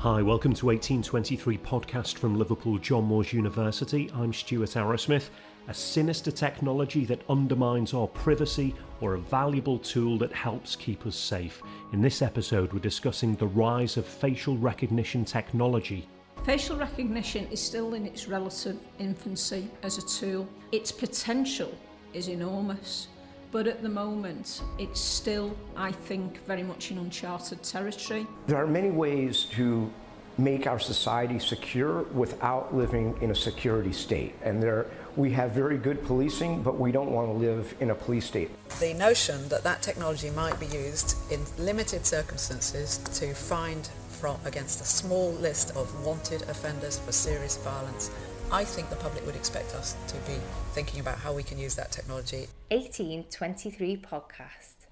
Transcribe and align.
Hi, 0.00 0.22
welcome 0.22 0.54
to 0.54 0.68
1823 0.68 1.58
podcast 1.58 2.16
from 2.16 2.38
Liverpool 2.38 2.78
John 2.78 3.04
Moores 3.04 3.34
University. 3.34 4.10
I'm 4.14 4.32
Stuart 4.32 4.70
Arrowsmith. 4.70 5.28
A 5.68 5.74
sinister 5.74 6.30
technology 6.30 7.04
that 7.04 7.20
undermines 7.28 7.92
our 7.92 8.06
privacy 8.06 8.74
or 9.02 9.12
a 9.12 9.18
valuable 9.18 9.78
tool 9.78 10.16
that 10.16 10.32
helps 10.32 10.74
keep 10.74 11.04
us 11.04 11.16
safe. 11.16 11.60
In 11.92 12.00
this 12.00 12.22
episode, 12.22 12.72
we're 12.72 12.78
discussing 12.78 13.34
the 13.34 13.48
rise 13.48 13.98
of 13.98 14.06
facial 14.06 14.56
recognition 14.56 15.22
technology. 15.22 16.08
Facial 16.44 16.78
recognition 16.78 17.46
is 17.48 17.60
still 17.60 17.92
in 17.92 18.06
its 18.06 18.26
relative 18.26 18.78
infancy 18.98 19.70
as 19.82 19.98
a 19.98 20.06
tool. 20.06 20.48
Its 20.72 20.90
potential 20.90 21.76
is 22.14 22.28
enormous. 22.28 23.08
But 23.52 23.66
at 23.66 23.82
the 23.82 23.88
moment, 23.88 24.62
it's 24.78 25.00
still, 25.00 25.56
I 25.76 25.90
think, 25.90 26.44
very 26.46 26.62
much 26.62 26.90
in 26.90 26.98
uncharted 26.98 27.62
territory. 27.62 28.26
There 28.46 28.62
are 28.62 28.66
many 28.66 28.90
ways 28.90 29.44
to 29.56 29.92
make 30.38 30.66
our 30.66 30.78
society 30.78 31.38
secure 31.38 32.02
without 32.14 32.74
living 32.74 33.16
in 33.20 33.30
a 33.30 33.34
security 33.34 33.92
state. 33.92 34.34
And 34.42 34.62
there, 34.62 34.86
we 35.16 35.32
have 35.32 35.50
very 35.50 35.76
good 35.76 36.04
policing, 36.04 36.62
but 36.62 36.78
we 36.78 36.92
don't 36.92 37.10
want 37.10 37.28
to 37.28 37.32
live 37.32 37.74
in 37.80 37.90
a 37.90 37.94
police 37.94 38.26
state. 38.26 38.50
The 38.78 38.94
notion 38.94 39.48
that 39.48 39.64
that 39.64 39.82
technology 39.82 40.30
might 40.30 40.58
be 40.60 40.66
used 40.66 41.16
in 41.30 41.40
limited 41.58 42.06
circumstances 42.06 42.98
to 43.18 43.34
find 43.34 43.88
from 44.08 44.38
against 44.44 44.80
a 44.80 44.84
small 44.84 45.32
list 45.32 45.74
of 45.76 46.04
wanted 46.04 46.42
offenders 46.42 46.98
for 46.98 47.10
serious 47.10 47.56
violence 47.58 48.10
I 48.52 48.64
think 48.64 48.90
the 48.90 48.96
public 48.96 49.24
would 49.26 49.36
expect 49.36 49.76
us 49.76 49.94
to 50.08 50.16
be 50.28 50.36
thinking 50.72 50.98
about 50.98 51.18
how 51.18 51.32
we 51.32 51.44
can 51.44 51.56
use 51.56 51.76
that 51.76 51.92
technology. 51.92 52.48
1823 52.72 53.98
podcast. 53.98 54.86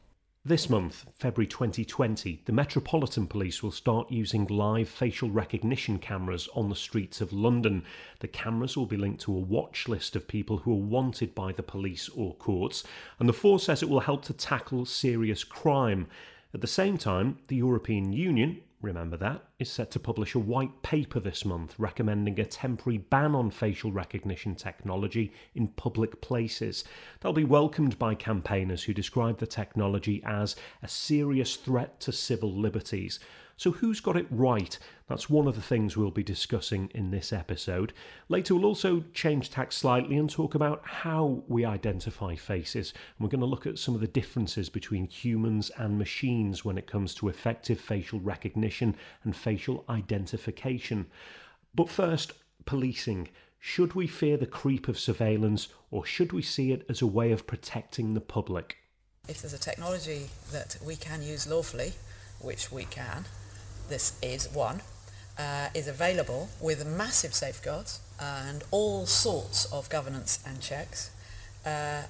This 0.44 0.70
month, 0.70 1.06
February 1.16 1.48
2020, 1.48 2.42
the 2.44 2.52
Metropolitan 2.52 3.26
Police 3.26 3.60
will 3.60 3.72
start 3.72 4.12
using 4.12 4.46
live 4.46 4.88
facial 4.88 5.28
recognition 5.28 5.98
cameras 5.98 6.48
on 6.54 6.68
the 6.68 6.76
streets 6.76 7.20
of 7.20 7.32
London. 7.32 7.82
The 8.20 8.28
cameras 8.28 8.76
will 8.76 8.86
be 8.86 8.96
linked 8.96 9.22
to 9.22 9.34
a 9.34 9.40
watch 9.40 9.88
list 9.88 10.14
of 10.14 10.28
people 10.28 10.58
who 10.58 10.70
are 10.70 10.76
wanted 10.76 11.34
by 11.34 11.50
the 11.50 11.64
police 11.64 12.08
or 12.10 12.36
courts, 12.36 12.84
and 13.18 13.28
the 13.28 13.32
force 13.32 13.64
says 13.64 13.82
it 13.82 13.88
will 13.88 14.00
help 14.00 14.24
to 14.26 14.32
tackle 14.32 14.86
serious 14.86 15.42
crime. 15.42 16.06
At 16.54 16.60
the 16.60 16.68
same 16.68 16.96
time, 16.96 17.38
the 17.48 17.56
European 17.56 18.12
Union 18.12 18.60
remember 18.80 19.16
that, 19.16 19.44
is 19.58 19.70
set 19.70 19.90
to 19.90 19.98
publish 19.98 20.34
a 20.34 20.38
white 20.38 20.82
paper 20.82 21.18
this 21.18 21.44
month 21.44 21.74
recommending 21.78 22.38
a 22.38 22.44
temporary 22.44 22.98
ban 22.98 23.34
on 23.34 23.50
facial 23.50 23.90
recognition 23.90 24.54
technology 24.54 25.32
in 25.54 25.68
public 25.68 26.20
places. 26.20 26.84
They'll 27.20 27.32
be 27.32 27.44
welcomed 27.44 27.98
by 27.98 28.14
campaigners 28.14 28.84
who 28.84 28.94
describe 28.94 29.38
the 29.38 29.46
technology 29.46 30.22
as 30.24 30.54
a 30.82 30.88
serious 30.88 31.56
threat 31.56 31.98
to 32.00 32.12
civil 32.12 32.52
liberties. 32.52 33.18
So, 33.58 33.72
who's 33.72 33.98
got 33.98 34.16
it 34.16 34.28
right? 34.30 34.78
That's 35.08 35.28
one 35.28 35.48
of 35.48 35.56
the 35.56 35.60
things 35.60 35.96
we'll 35.96 36.12
be 36.12 36.22
discussing 36.22 36.92
in 36.94 37.10
this 37.10 37.32
episode. 37.32 37.92
Later, 38.28 38.54
we'll 38.54 38.66
also 38.66 39.02
change 39.12 39.50
tack 39.50 39.72
slightly 39.72 40.16
and 40.16 40.30
talk 40.30 40.54
about 40.54 40.80
how 40.84 41.42
we 41.48 41.64
identify 41.64 42.36
faces. 42.36 42.92
And 42.92 43.24
we're 43.24 43.30
going 43.30 43.40
to 43.40 43.46
look 43.46 43.66
at 43.66 43.80
some 43.80 43.96
of 43.96 44.00
the 44.00 44.06
differences 44.06 44.68
between 44.68 45.08
humans 45.08 45.72
and 45.76 45.98
machines 45.98 46.64
when 46.64 46.78
it 46.78 46.86
comes 46.86 47.16
to 47.16 47.28
effective 47.28 47.80
facial 47.80 48.20
recognition 48.20 48.94
and 49.24 49.34
facial 49.34 49.84
identification. 49.88 51.06
But 51.74 51.88
first, 51.88 52.34
policing. 52.64 53.28
Should 53.58 53.94
we 53.94 54.06
fear 54.06 54.36
the 54.36 54.46
creep 54.46 54.86
of 54.86 55.00
surveillance 55.00 55.66
or 55.90 56.06
should 56.06 56.32
we 56.32 56.42
see 56.42 56.70
it 56.70 56.86
as 56.88 57.02
a 57.02 57.08
way 57.08 57.32
of 57.32 57.48
protecting 57.48 58.14
the 58.14 58.20
public? 58.20 58.76
If 59.28 59.42
there's 59.42 59.52
a 59.52 59.58
technology 59.58 60.30
that 60.52 60.76
we 60.86 60.94
can 60.94 61.24
use 61.24 61.48
lawfully, 61.48 61.94
which 62.40 62.70
we 62.70 62.84
can, 62.84 63.24
this 63.88 64.18
is 64.22 64.48
one, 64.52 64.82
uh, 65.38 65.68
is 65.74 65.88
available 65.88 66.48
with 66.60 66.86
massive 66.86 67.34
safeguards 67.34 68.00
and 68.20 68.64
all 68.70 69.06
sorts 69.06 69.64
of 69.66 69.88
governance 69.88 70.40
and 70.46 70.60
checks. 70.60 71.10
Uh, 71.64 72.02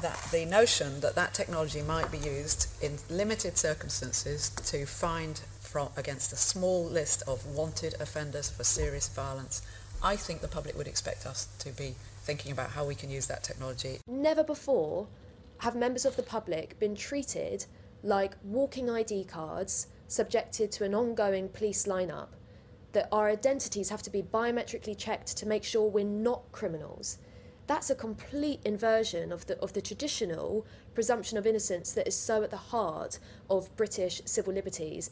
that 0.00 0.28
the 0.32 0.44
notion 0.44 1.00
that 1.00 1.14
that 1.16 1.34
technology 1.34 1.82
might 1.82 2.10
be 2.12 2.18
used 2.18 2.68
in 2.82 2.98
limited 3.10 3.58
circumstances 3.58 4.50
to 4.50 4.86
find 4.86 5.40
from 5.60 5.88
against 5.96 6.32
a 6.32 6.36
small 6.36 6.84
list 6.84 7.22
of 7.26 7.44
wanted 7.46 7.94
offenders 8.00 8.48
for 8.48 8.64
serious 8.64 9.08
violence, 9.08 9.62
I 10.02 10.16
think 10.16 10.40
the 10.40 10.48
public 10.48 10.76
would 10.76 10.86
expect 10.86 11.26
us 11.26 11.48
to 11.58 11.70
be 11.70 11.94
thinking 12.22 12.52
about 12.52 12.70
how 12.70 12.84
we 12.84 12.94
can 12.94 13.10
use 13.10 13.26
that 13.26 13.42
technology. 13.42 13.98
Never 14.06 14.42
before 14.42 15.08
have 15.58 15.74
members 15.76 16.04
of 16.04 16.16
the 16.16 16.22
public 16.22 16.78
been 16.78 16.94
treated 16.94 17.66
like 18.02 18.32
walking 18.42 18.88
ID 18.88 19.24
cards 19.24 19.88
subjected 20.10 20.72
to 20.72 20.84
an 20.84 20.94
ongoing 20.94 21.48
police 21.48 21.86
lineup, 21.86 22.28
that 22.92 23.08
our 23.12 23.28
identities 23.28 23.88
have 23.88 24.02
to 24.02 24.10
be 24.10 24.22
biometrically 24.22 24.98
checked 24.98 25.36
to 25.36 25.46
make 25.46 25.62
sure 25.62 25.88
we're 25.88 26.04
not 26.04 26.50
criminals. 26.50 27.18
That's 27.68 27.90
a 27.90 27.94
complete 27.94 28.60
inversion 28.64 29.30
of 29.30 29.46
the, 29.46 29.56
of 29.60 29.72
the 29.72 29.80
traditional 29.80 30.66
presumption 30.92 31.38
of 31.38 31.46
innocence 31.46 31.92
that 31.92 32.08
is 32.08 32.16
so 32.16 32.42
at 32.42 32.50
the 32.50 32.56
heart 32.56 33.20
of 33.48 33.74
British 33.76 34.20
civil 34.24 34.52
liberties. 34.52 35.10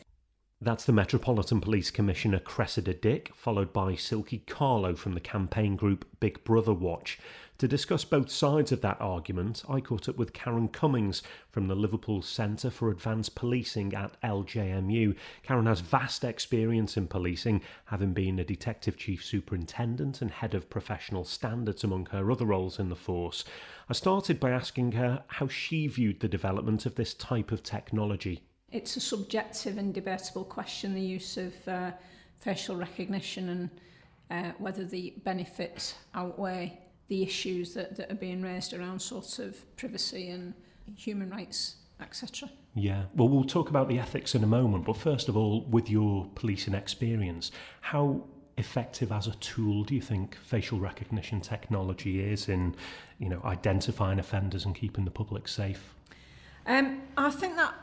That's 0.60 0.84
the 0.84 0.92
Metropolitan 0.92 1.60
Police 1.60 1.92
Commissioner 1.92 2.40
Cressida 2.40 2.92
Dick, 2.92 3.32
followed 3.32 3.72
by 3.72 3.92
Silkie 3.92 4.44
Carlo 4.48 4.96
from 4.96 5.14
the 5.14 5.20
campaign 5.20 5.76
group 5.76 6.04
Big 6.18 6.42
Brother 6.42 6.74
Watch. 6.74 7.20
To 7.58 7.66
discuss 7.66 8.04
both 8.04 8.30
sides 8.30 8.70
of 8.70 8.82
that 8.82 9.00
argument, 9.00 9.64
I 9.68 9.80
caught 9.80 10.08
up 10.08 10.16
with 10.16 10.32
Karen 10.32 10.68
Cummings 10.68 11.24
from 11.50 11.66
the 11.66 11.74
Liverpool 11.74 12.22
Centre 12.22 12.70
for 12.70 12.88
Advanced 12.88 13.34
Policing 13.34 13.94
at 13.94 14.16
LJMU. 14.22 15.16
Karen 15.42 15.66
has 15.66 15.80
vast 15.80 16.22
experience 16.22 16.96
in 16.96 17.08
policing, 17.08 17.62
having 17.86 18.12
been 18.12 18.38
a 18.38 18.44
Detective 18.44 18.96
Chief 18.96 19.24
Superintendent 19.24 20.22
and 20.22 20.30
Head 20.30 20.54
of 20.54 20.70
Professional 20.70 21.24
Standards 21.24 21.82
among 21.82 22.06
her 22.12 22.30
other 22.30 22.44
roles 22.44 22.78
in 22.78 22.90
the 22.90 22.94
force. 22.94 23.42
I 23.88 23.92
started 23.92 24.38
by 24.38 24.50
asking 24.50 24.92
her 24.92 25.24
how 25.26 25.48
she 25.48 25.88
viewed 25.88 26.20
the 26.20 26.28
development 26.28 26.86
of 26.86 26.94
this 26.94 27.12
type 27.12 27.50
of 27.50 27.64
technology. 27.64 28.40
It's 28.70 28.96
a 28.96 29.00
subjective 29.00 29.78
and 29.78 29.92
debatable 29.92 30.44
question, 30.44 30.94
the 30.94 31.00
use 31.00 31.36
of 31.36 31.66
uh, 31.66 31.90
facial 32.38 32.76
recognition 32.76 33.48
and 33.48 33.70
uh, 34.30 34.52
whether 34.58 34.84
the 34.84 35.14
benefits 35.24 35.96
outweigh 36.14 36.78
the 37.08 37.22
issues 37.22 37.74
that, 37.74 37.96
that 37.96 38.10
are 38.12 38.16
being 38.16 38.42
raised 38.42 38.74
around 38.74 39.00
sort 39.00 39.38
of 39.38 39.76
privacy 39.76 40.30
and 40.30 40.54
human 40.96 41.30
rights, 41.30 41.76
etc. 42.00 42.50
Yeah, 42.74 43.04
well, 43.14 43.28
we'll 43.28 43.44
talk 43.44 43.70
about 43.70 43.88
the 43.88 43.98
ethics 43.98 44.34
in 44.34 44.44
a 44.44 44.46
moment, 44.46 44.84
but 44.84 44.96
first 44.96 45.28
of 45.28 45.36
all, 45.36 45.62
with 45.62 45.90
your 45.90 46.28
policing 46.34 46.74
experience, 46.74 47.50
how 47.80 48.22
effective 48.58 49.12
as 49.12 49.26
a 49.26 49.34
tool 49.36 49.84
do 49.84 49.94
you 49.94 50.00
think 50.00 50.36
facial 50.36 50.78
recognition 50.78 51.40
technology 51.40 52.20
is 52.20 52.48
in, 52.48 52.74
you 53.18 53.28
know, 53.28 53.40
identifying 53.44 54.18
offenders 54.18 54.64
and 54.64 54.74
keeping 54.74 55.04
the 55.04 55.10
public 55.10 55.48
safe? 55.48 55.94
Um, 56.66 57.00
I 57.16 57.30
think 57.30 57.56
that 57.56 57.74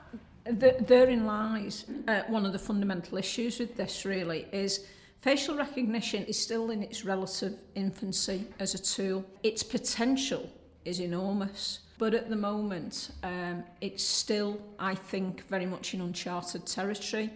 the, 0.45 0.75
therein 0.81 1.25
lies 1.25 1.85
uh, 2.07 2.21
one 2.27 2.45
of 2.45 2.53
the 2.53 2.59
fundamental 2.59 3.17
issues 3.17 3.59
with 3.59 3.75
this 3.75 4.05
really 4.05 4.47
is 4.51 4.85
facial 5.25 5.57
recognition 5.57 6.23
is 6.25 6.39
still 6.39 6.69
in 6.69 6.83
its 6.83 7.03
relative 7.03 7.57
infancy 7.73 8.45
as 8.59 8.75
a 8.75 8.77
tool. 8.77 9.25
Its 9.41 9.63
potential 9.63 10.47
is 10.85 10.99
enormous, 10.99 11.79
but 11.97 12.13
at 12.13 12.29
the 12.29 12.35
moment 12.35 13.09
um, 13.23 13.63
it's 13.81 14.03
still, 14.03 14.61
I 14.77 14.93
think, 14.93 15.41
very 15.47 15.65
much 15.65 15.95
in 15.95 16.01
uncharted 16.01 16.67
territory. 16.67 17.31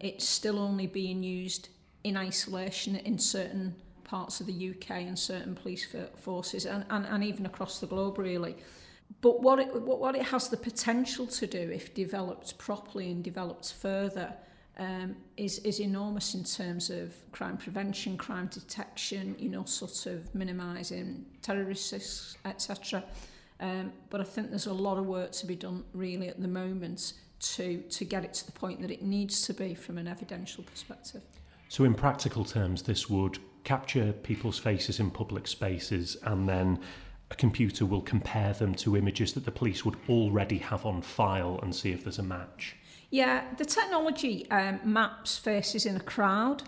It's 0.00 0.28
still 0.28 0.58
only 0.58 0.88
being 0.88 1.22
used 1.22 1.68
in 2.02 2.16
isolation 2.16 2.96
in 2.96 3.16
certain 3.16 3.76
parts 4.02 4.40
of 4.40 4.48
the 4.48 4.70
UK 4.70 4.90
and 4.90 5.16
certain 5.16 5.54
police 5.54 5.86
forces 6.16 6.66
and, 6.66 6.84
and, 6.90 7.06
and 7.06 7.22
even 7.22 7.46
across 7.46 7.78
the 7.78 7.86
globe 7.86 8.18
really. 8.18 8.56
But 9.20 9.40
what 9.40 9.60
it, 9.60 9.72
what 9.82 10.16
it 10.16 10.22
has 10.22 10.48
the 10.48 10.56
potential 10.56 11.28
to 11.28 11.46
do, 11.46 11.70
if 11.72 11.94
developed 11.94 12.58
properly 12.58 13.12
and 13.12 13.22
developed 13.22 13.72
further, 13.74 14.34
um, 14.80 15.14
is, 15.36 15.58
is 15.58 15.78
enormous 15.78 16.34
in 16.34 16.42
terms 16.42 16.88
of 16.88 17.14
crime 17.32 17.58
prevention, 17.58 18.16
crime 18.16 18.46
detection, 18.46 19.36
you 19.38 19.50
know, 19.50 19.64
sort 19.64 20.06
of 20.06 20.34
minimising 20.34 21.26
terrorist 21.42 21.92
risks, 21.92 22.38
etc. 22.46 23.04
Um, 23.60 23.92
but 24.08 24.22
I 24.22 24.24
think 24.24 24.48
there's 24.48 24.66
a 24.66 24.72
lot 24.72 24.96
of 24.96 25.04
work 25.04 25.32
to 25.32 25.46
be 25.46 25.54
done 25.54 25.84
really 25.92 26.28
at 26.28 26.40
the 26.40 26.48
moment 26.48 27.12
to, 27.40 27.82
to 27.82 28.04
get 28.06 28.24
it 28.24 28.32
to 28.34 28.46
the 28.46 28.52
point 28.52 28.80
that 28.80 28.90
it 28.90 29.02
needs 29.02 29.42
to 29.42 29.52
be 29.52 29.74
from 29.74 29.98
an 29.98 30.08
evidential 30.08 30.64
perspective. 30.64 31.22
So, 31.68 31.84
in 31.84 31.94
practical 31.94 32.44
terms, 32.44 32.82
this 32.82 33.10
would 33.10 33.38
capture 33.64 34.12
people's 34.12 34.58
faces 34.58 34.98
in 34.98 35.10
public 35.10 35.46
spaces 35.46 36.16
and 36.22 36.48
then 36.48 36.80
a 37.30 37.34
computer 37.34 37.84
will 37.84 38.00
compare 38.00 38.54
them 38.54 38.74
to 38.76 38.96
images 38.96 39.34
that 39.34 39.44
the 39.44 39.50
police 39.50 39.84
would 39.84 39.96
already 40.08 40.56
have 40.56 40.86
on 40.86 41.02
file 41.02 41.60
and 41.62 41.76
see 41.76 41.92
if 41.92 42.02
there's 42.02 42.18
a 42.18 42.22
match. 42.22 42.76
Yeah, 43.10 43.44
the 43.58 43.64
technology 43.64 44.48
um, 44.50 44.80
maps 44.84 45.36
faces 45.36 45.84
in 45.84 45.96
a 45.96 46.00
crowd 46.00 46.62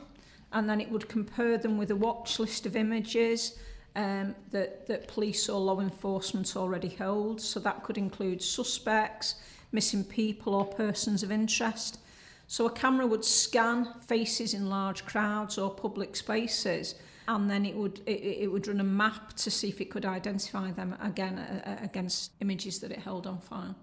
and 0.52 0.68
then 0.68 0.80
it 0.80 0.90
would 0.90 1.08
compare 1.08 1.56
them 1.56 1.78
with 1.78 1.90
a 1.90 1.96
watch 1.96 2.38
list 2.38 2.66
of 2.66 2.74
images 2.74 3.58
um, 3.94 4.34
that, 4.50 4.86
that 4.86 5.06
police 5.06 5.48
or 5.48 5.60
law 5.60 5.80
enforcement 5.80 6.56
already 6.56 6.88
hold. 6.88 7.40
So 7.40 7.60
that 7.60 7.84
could 7.84 7.96
include 7.96 8.42
suspects, 8.42 9.36
missing 9.70 10.04
people 10.04 10.54
or 10.54 10.64
persons 10.64 11.22
of 11.22 11.30
interest. 11.30 12.00
So 12.48 12.66
a 12.66 12.70
camera 12.70 13.06
would 13.06 13.24
scan 13.24 13.94
faces 14.06 14.52
in 14.52 14.68
large 14.68 15.06
crowds 15.06 15.58
or 15.58 15.70
public 15.70 16.16
spaces 16.16 16.96
and 17.28 17.48
then 17.48 17.64
it 17.64 17.74
would 17.76 18.00
it, 18.04 18.20
it 18.42 18.52
would 18.52 18.66
run 18.66 18.80
a 18.80 18.84
map 18.84 19.32
to 19.34 19.50
see 19.50 19.68
if 19.68 19.80
it 19.80 19.90
could 19.90 20.04
identify 20.04 20.72
them 20.72 20.96
again 21.00 21.38
uh, 21.38 21.78
against 21.80 22.32
images 22.40 22.80
that 22.80 22.90
it 22.90 22.98
held 22.98 23.26
on 23.26 23.38
file. 23.38 23.76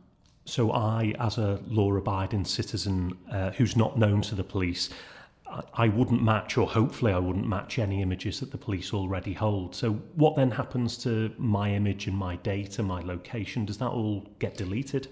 So 0.45 0.71
I, 0.71 1.13
as 1.19 1.37
a 1.37 1.59
law-abiding 1.67 2.45
citizen 2.45 3.17
uh, 3.31 3.51
who's 3.51 3.75
not 3.75 3.97
known 3.97 4.21
to 4.23 4.35
the 4.35 4.43
police, 4.43 4.89
I, 5.47 5.61
I 5.73 5.87
wouldn't 5.87 6.23
match, 6.23 6.57
or 6.57 6.67
hopefully 6.67 7.13
I 7.13 7.19
wouldn't 7.19 7.47
match 7.47 7.79
any 7.79 8.01
images 8.01 8.39
that 8.39 8.51
the 8.51 8.57
police 8.57 8.93
already 8.93 9.33
hold. 9.33 9.75
So 9.75 9.93
what 10.15 10.35
then 10.35 10.51
happens 10.51 10.97
to 10.99 11.31
my 11.37 11.71
image 11.73 12.07
and 12.07 12.17
my 12.17 12.35
data, 12.37 12.81
my 12.83 13.01
location? 13.01 13.65
Does 13.65 13.77
that 13.77 13.89
all 13.89 14.27
get 14.39 14.57
deleted? 14.57 15.07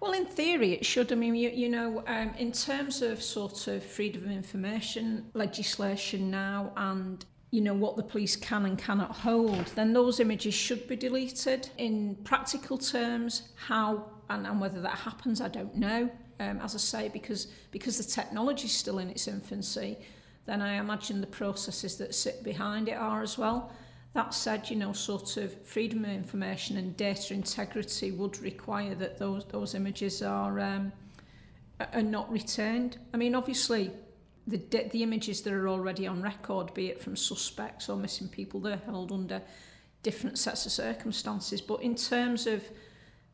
Well, 0.00 0.14
in 0.14 0.26
theory, 0.26 0.72
it 0.72 0.84
should. 0.84 1.12
I 1.12 1.14
mean, 1.14 1.36
you, 1.36 1.50
you 1.50 1.68
know, 1.68 2.02
um, 2.08 2.34
in 2.36 2.50
terms 2.50 3.02
of 3.02 3.22
sort 3.22 3.68
of 3.68 3.84
freedom 3.84 4.24
of 4.24 4.32
information 4.32 5.30
legislation 5.34 6.28
now 6.28 6.72
and 6.76 7.24
you 7.52 7.60
know 7.60 7.74
what 7.74 7.96
the 7.96 8.02
police 8.02 8.34
can 8.34 8.64
and 8.64 8.76
cannot 8.78 9.12
hold, 9.12 9.66
then 9.76 9.92
those 9.92 10.18
images 10.18 10.54
should 10.54 10.88
be 10.88 10.96
deleted. 10.96 11.68
In 11.78 12.16
practical 12.24 12.78
terms, 12.78 13.50
how 13.54 14.06
and, 14.30 14.46
and 14.46 14.60
whether 14.60 14.80
that 14.80 14.98
happens, 14.98 15.40
I 15.40 15.48
don't 15.48 15.74
know. 15.76 16.10
Um, 16.40 16.58
as 16.60 16.74
I 16.74 16.78
say, 16.78 17.08
because 17.08 17.48
because 17.70 17.98
the 17.98 18.04
technology 18.04 18.66
is 18.66 18.72
still 18.72 18.98
in 18.98 19.08
its 19.10 19.28
infancy, 19.28 19.98
then 20.46 20.60
I 20.60 20.74
imagine 20.74 21.20
the 21.20 21.26
processes 21.26 21.96
that 21.98 22.14
sit 22.14 22.42
behind 22.42 22.88
it 22.88 22.96
are 22.96 23.22
as 23.22 23.38
well. 23.38 23.70
That 24.14 24.34
said, 24.34 24.68
you 24.68 24.76
know, 24.76 24.92
sort 24.92 25.36
of 25.36 25.54
freedom 25.64 26.04
of 26.04 26.10
information 26.10 26.76
and 26.76 26.96
data 26.96 27.32
integrity 27.32 28.10
would 28.10 28.40
require 28.40 28.94
that 28.96 29.18
those 29.18 29.44
those 29.46 29.74
images 29.74 30.22
are 30.22 30.58
um, 30.58 30.92
are 31.92 32.02
not 32.02 32.30
retained. 32.30 32.98
I 33.14 33.16
mean, 33.16 33.34
obviously, 33.34 33.90
the, 34.46 34.58
the 34.90 35.02
images 35.02 35.42
that 35.42 35.52
are 35.52 35.68
already 35.68 36.06
on 36.06 36.22
record, 36.22 36.74
be 36.74 36.88
it 36.88 37.00
from 37.00 37.16
suspects 37.16 37.88
or 37.88 37.96
missing 37.96 38.28
people, 38.28 38.60
they're 38.60 38.82
held 38.84 39.12
under 39.12 39.40
different 40.02 40.38
sets 40.38 40.66
of 40.66 40.72
circumstances. 40.72 41.60
But 41.60 41.82
in 41.82 41.94
terms 41.94 42.46
of 42.46 42.64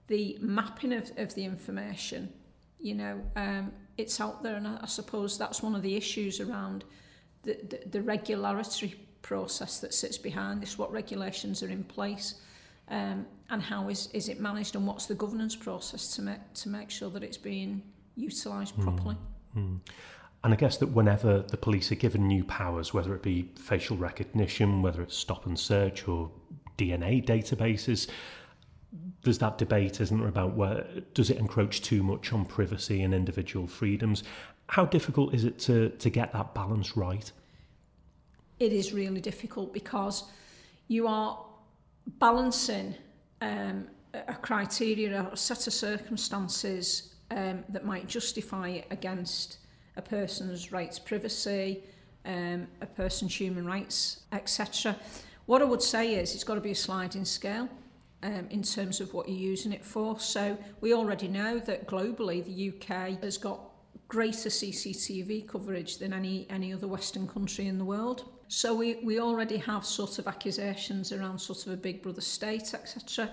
the 0.09 0.37
mapping 0.41 0.93
of, 0.93 1.11
of 1.17 1.35
the 1.35 1.45
information, 1.45 2.33
you 2.79 2.95
know, 2.95 3.21
um, 3.37 3.73
it's 3.97 4.21
out 4.21 4.43
there, 4.43 4.57
and 4.57 4.67
I, 4.67 4.79
I 4.83 4.87
suppose 4.87 5.39
that's 5.39 5.63
one 5.63 5.75
of 5.75 5.83
the 5.83 5.95
issues 5.97 6.41
around 6.41 6.85
the, 7.43 7.59
the, 7.69 7.89
the 7.91 8.03
regulatory 8.03 8.95
process 9.23 9.81
that 9.81 9.95
sits 9.95 10.19
behind 10.19 10.63
this, 10.63 10.79
what 10.79 10.91
regulations 10.91 11.63
are 11.63 11.69
in 11.69 11.85
place, 11.85 12.35
um, 12.89 13.27
and 13.51 13.63
how 13.63 13.89
is, 13.89 14.09
is 14.13 14.29
it 14.29 14.41
managed, 14.41 14.77
and 14.77 14.87
what's 14.87 15.07
the 15.07 15.15
governance 15.15 15.55
process 15.55 16.15
to 16.17 16.23
make, 16.23 16.55
to 16.55 16.69
make 16.69 16.91
sure 16.91 17.11
that 17.11 17.23
it's 17.23 17.37
being 17.37 17.83
utilised 18.17 18.79
mm. 18.79 18.83
properly. 18.83 19.17
Mm. 19.57 19.81
And 20.45 20.53
I 20.55 20.57
guess 20.57 20.77
that 20.79 20.87
whenever 20.87 21.43
the 21.43 21.57
police 21.57 21.91
are 21.91 21.97
given 21.97 22.27
new 22.27 22.45
powers, 22.45 22.95
whether 22.95 23.15
it 23.15 23.23
be 23.23 23.51
facial 23.57 23.97
recognition, 23.97 24.83
whether 24.83 25.03
it's 25.03 25.17
stop 25.17 25.47
and 25.47 25.59
search 25.59 26.07
or 26.07 26.31
DNA 26.79 27.25
databases, 27.25 28.09
there's 29.23 29.39
that 29.39 29.59
debate, 29.59 30.01
isn't 30.01 30.19
there, 30.19 30.29
about 30.29 30.55
where 30.55 30.87
does 31.15 31.31
it 31.31 31.39
encroach 31.39 31.83
too 31.83 32.03
much 32.03 32.33
on 32.33 32.45
privacy 32.45 33.03
and 33.03 33.13
individual 33.13 33.67
freedoms? 33.67 34.23
How 34.69 34.85
difficult 34.85 35.35
is 35.35 35.45
it 35.45 35.59
to, 35.61 35.91
to 35.91 36.11
get 36.11 36.33
that 36.33 36.55
balance 36.55 36.97
right? 36.97 37.31
It 38.59 38.73
is 38.73 38.93
really 38.93 39.21
difficult 39.21 39.73
because 39.73 40.25
you 40.89 41.07
are 41.07 41.45
balancing 42.19 42.95
um, 43.41 43.87
a 44.15 44.35
criteria, 44.35 45.23
or 45.23 45.33
a 45.33 45.37
set 45.37 45.67
of 45.67 45.73
circumstances 45.73 47.15
um, 47.31 47.65
that 47.69 47.85
might 47.85 48.09
justify 48.09 48.69
it 48.69 48.87
against 48.91 49.59
a 49.97 50.03
person's 50.03 50.73
rights 50.73 50.99
privacy, 50.99 51.83
um, 52.25 52.67
a 52.81 52.87
person's 52.87 53.35
human 53.35 53.67
rights, 53.67 54.21
etc. 54.33 54.97
What 55.47 55.61
I 55.61 55.67
would 55.67 55.83
say 55.83 56.15
is 56.15 56.35
it's 56.35 56.45
got 56.45 56.55
to 56.55 56.61
be 56.61 56.71
a 56.71 56.75
sliding 56.75 57.25
scale 57.25 57.69
um, 58.23 58.47
in 58.51 58.63
terms 58.63 59.01
of 59.01 59.15
what 59.15 59.29
you're 59.29 59.39
using 59.39 59.73
it 59.73 59.85
for. 59.85 60.19
So 60.19 60.59
we 60.81 60.93
already 60.95 61.29
know 61.29 61.59
that 61.61 61.87
globally 61.87 62.45
the 62.45 62.73
UK 62.73 63.23
has 63.23 63.39
got 63.39 63.61
greater 64.09 64.49
CCTV 64.49 65.47
coverage 65.47 65.99
than 65.99 66.13
any, 66.13 66.47
any 66.51 66.73
other 66.73 66.89
Western 66.89 67.29
country 67.29 67.67
in 67.67 67.79
the 67.79 67.85
world. 67.85 68.25
So 68.49 68.75
we, 68.75 68.97
we 69.05 69.21
already 69.21 69.59
have 69.59 69.85
sort 69.85 70.19
of 70.19 70.27
accusations 70.27 71.13
around 71.13 71.39
sort 71.39 71.67
of 71.67 71.73
a 71.73 71.77
big 71.77 72.03
brother 72.03 72.23
state, 72.23 72.73
etc. 72.73 73.31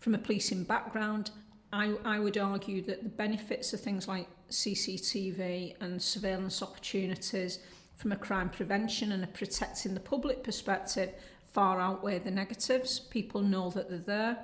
From 0.00 0.14
a 0.14 0.18
policing 0.18 0.64
background, 0.64 1.30
I, 1.72 1.94
I 2.04 2.18
would 2.18 2.38
argue 2.38 2.80
that 2.82 3.02
the 3.02 3.10
benefits 3.10 3.74
of 3.74 3.80
things 3.80 4.08
like 4.08 4.28
CCTV 4.50 5.76
and 5.80 6.00
surveillance 6.00 6.62
opportunities 6.62 7.58
from 7.96 8.12
a 8.12 8.16
crime 8.16 8.48
prevention 8.48 9.12
and 9.12 9.24
a 9.24 9.26
protecting 9.26 9.94
the 9.94 10.00
public 10.00 10.42
perspective 10.42 11.12
far 11.52 11.80
outweigh 11.80 12.18
the 12.18 12.30
negatives. 12.30 12.98
People 12.98 13.40
know 13.40 13.70
that 13.70 13.88
they're 13.88 13.98
there. 13.98 14.38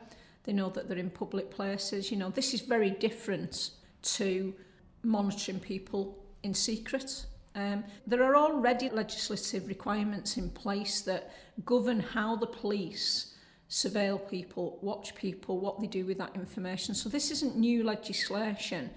They 0.44 0.52
know 0.52 0.70
that 0.70 0.88
they're 0.88 0.98
in 0.98 1.10
public 1.10 1.50
places. 1.50 2.10
You 2.10 2.16
know, 2.16 2.30
this 2.30 2.54
is 2.54 2.60
very 2.60 2.90
different 2.90 3.70
to 4.02 4.54
monitoring 5.02 5.60
people 5.60 6.18
in 6.42 6.54
secret. 6.54 7.26
Um, 7.54 7.84
there 8.06 8.24
are 8.24 8.36
already 8.36 8.88
legislative 8.88 9.68
requirements 9.68 10.36
in 10.36 10.50
place 10.50 11.02
that 11.02 11.32
govern 11.64 12.00
how 12.00 12.36
the 12.36 12.46
police 12.46 13.34
surveil 13.68 14.28
people, 14.28 14.78
watch 14.82 15.14
people, 15.14 15.58
what 15.58 15.80
they 15.80 15.86
do 15.86 16.04
with 16.04 16.18
that 16.18 16.34
information. 16.34 16.94
So 16.94 17.08
this 17.08 17.30
isn't 17.30 17.56
new 17.56 17.84
legislation. 17.84 18.90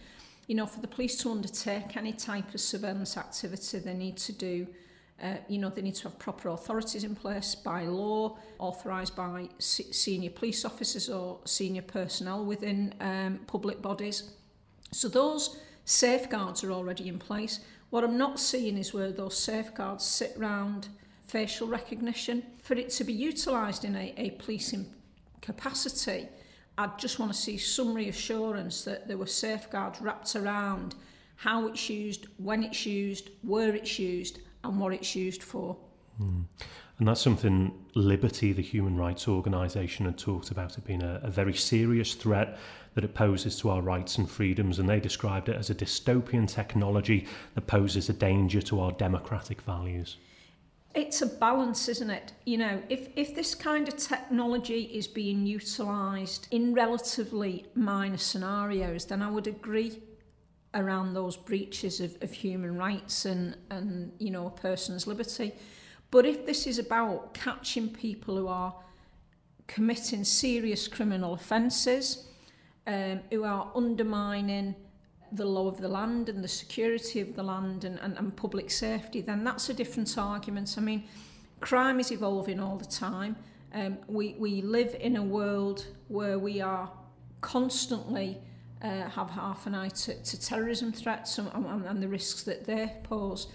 You 0.48 0.56
know, 0.56 0.66
for 0.66 0.80
the 0.80 0.88
police 0.88 1.18
to 1.20 1.32
undertake 1.32 1.96
any 1.96 2.12
type 2.12 2.54
of 2.54 2.60
surveillance 2.60 3.18
activity, 3.18 3.80
they 3.80 3.94
need 3.94 4.18
to 4.18 4.34
do, 4.34 4.68
uh, 5.22 5.36
you 5.48 5.58
know, 5.58 5.70
they 5.70 5.82
need 5.82 5.96
to 5.96 6.04
have 6.04 6.20
proper 6.20 6.50
authorities 6.50 7.04
in 7.04 7.16
place 7.16 7.56
by 7.56 7.84
law, 7.84 8.38
authorised 8.60 9.16
by 9.16 9.48
se 9.60 9.86
senior 9.92 10.30
police 10.30 10.66
officers 10.66 11.10
or 11.10 11.40
senior 11.46 11.82
personnel 11.82 12.44
within 12.44 12.94
um, 13.00 13.40
public 13.48 13.82
bodies. 13.82 14.32
So 14.92 15.08
those 15.08 15.58
safeguards 15.86 16.64
are 16.64 16.72
already 16.72 17.08
in 17.08 17.18
place. 17.18 17.62
What 17.92 18.04
I'm 18.04 18.18
not 18.18 18.40
seeing 18.40 18.78
is 18.78 18.94
where 18.94 19.12
those 19.12 19.38
safeguards 19.38 20.04
sit 20.04 20.34
round 20.36 20.90
facial 21.26 21.68
recognition. 21.68 22.44
For 22.62 22.74
it 22.74 22.90
to 22.92 23.04
be 23.04 23.14
utilised 23.14 23.86
in 23.86 23.96
a, 23.96 24.14
a 24.18 24.32
policing 24.32 24.86
capacity, 25.42 26.28
I 26.78 26.90
just 26.98 27.20
want 27.20 27.32
to 27.32 27.38
see 27.38 27.58
some 27.58 27.94
reassurance 27.94 28.84
that 28.84 29.08
there 29.08 29.18
were 29.18 29.28
safeguards 29.28 30.02
wrapped 30.02 30.36
around 30.36 30.96
how 31.38 31.68
it's 31.68 31.90
used, 31.90 32.28
when 32.38 32.64
it's 32.64 32.86
used, 32.86 33.30
where 33.44 33.76
it's 33.76 33.98
used, 33.98 34.40
and 34.66 34.80
what 34.80 34.94
it's 34.94 35.16
used 35.16 35.44
for. 35.44 35.78
Mm. 36.22 36.46
And 36.98 37.08
that's 37.08 37.22
something 37.22 37.74
Liberty, 37.94 38.54
the 38.54 38.62
human 38.62 38.98
rights 38.98 39.28
organisation, 39.28 40.06
had 40.06 40.18
talked 40.18 40.52
about 40.52 40.78
it 40.78 40.86
being 40.86 41.02
a, 41.02 41.20
a 41.24 41.30
very 41.30 41.54
serious 41.54 42.14
threat 42.14 42.58
that 42.94 43.04
it 43.04 43.14
poses 43.14 43.60
to 43.60 43.70
our 43.70 43.82
rights 43.82 44.18
and 44.18 44.30
freedoms, 44.30 44.80
and 44.80 44.88
they 44.88 45.02
described 45.02 45.50
it 45.50 45.58
as 45.58 45.70
a 45.70 45.76
dystopian 45.76 46.48
technology 46.48 47.28
that 47.54 47.68
poses 47.68 48.08
a 48.08 48.14
danger 48.14 48.62
to 48.62 48.80
our 48.80 48.94
democratic 48.94 49.62
values 49.62 50.18
it's 50.96 51.22
a 51.22 51.26
balance, 51.26 51.90
isn't 51.90 52.10
it? 52.10 52.32
You 52.46 52.58
know, 52.58 52.82
if, 52.90 53.10
if 53.16 53.36
this 53.36 53.54
kind 53.54 53.88
of 53.88 53.98
technology 53.98 54.84
is 54.84 55.08
being 55.08 55.46
utilised 55.46 56.48
in 56.52 56.74
relatively 56.74 57.66
minor 57.76 58.18
scenarios, 58.18 59.06
then 59.06 59.22
I 59.22 59.30
would 59.30 59.48
agree 59.48 60.02
around 60.76 61.14
those 61.14 61.38
breaches 61.38 62.00
of, 62.00 62.16
of 62.22 62.32
human 62.32 62.78
rights 62.78 63.26
and, 63.26 63.56
and, 63.72 64.12
you 64.20 64.30
know, 64.30 64.48
a 64.48 64.52
person's 64.52 65.08
liberty. 65.08 65.54
But 66.12 66.26
if 66.26 66.46
this 66.46 66.68
is 66.68 66.78
about 66.80 67.34
catching 67.34 67.90
people 67.90 68.38
who 68.38 68.48
are 68.48 68.76
committing 69.68 70.24
serious 70.24 70.88
criminal 70.88 71.34
offences, 71.34 72.28
um, 72.88 73.22
who 73.32 73.44
are 73.44 73.72
undermining 73.74 74.76
the 75.32 75.46
law 75.46 75.68
of 75.68 75.82
the 75.82 75.88
land 75.88 76.30
and 76.30 76.44
the 76.44 76.48
security 76.48 77.20
of 77.20 77.36
the 77.36 77.44
land 77.44 77.84
and, 77.84 78.00
and, 78.00 78.18
and 78.18 78.36
public 78.36 78.70
safety, 78.70 79.22
then 79.22 79.44
that's 79.44 79.70
a 79.70 79.74
different 79.74 80.16
argument. 80.18 80.76
I 80.78 80.82
mean, 80.82 81.04
crime 81.62 82.00
is 82.00 82.12
evolving 82.12 82.60
all 82.60 82.78
the 82.78 82.86
time. 82.86 83.36
Um, 83.74 83.98
we, 84.08 84.36
we 84.38 84.62
live 84.62 84.96
in 85.00 85.16
a 85.16 85.24
world 85.24 85.86
where 86.08 86.38
we 86.38 86.62
are 86.62 86.90
constantly 87.42 88.38
uh, 88.82 89.10
have 89.10 89.30
half 89.30 89.68
an 89.68 89.76
eye 89.76 89.90
to, 89.90 90.22
to 90.24 90.40
terrorism 90.40 90.92
threats 90.92 91.38
and, 91.38 91.50
and, 91.54 91.86
and 91.86 92.04
the 92.04 92.08
risks 92.08 92.44
that 92.44 92.66
they 92.66 92.92
pose. 93.04 93.48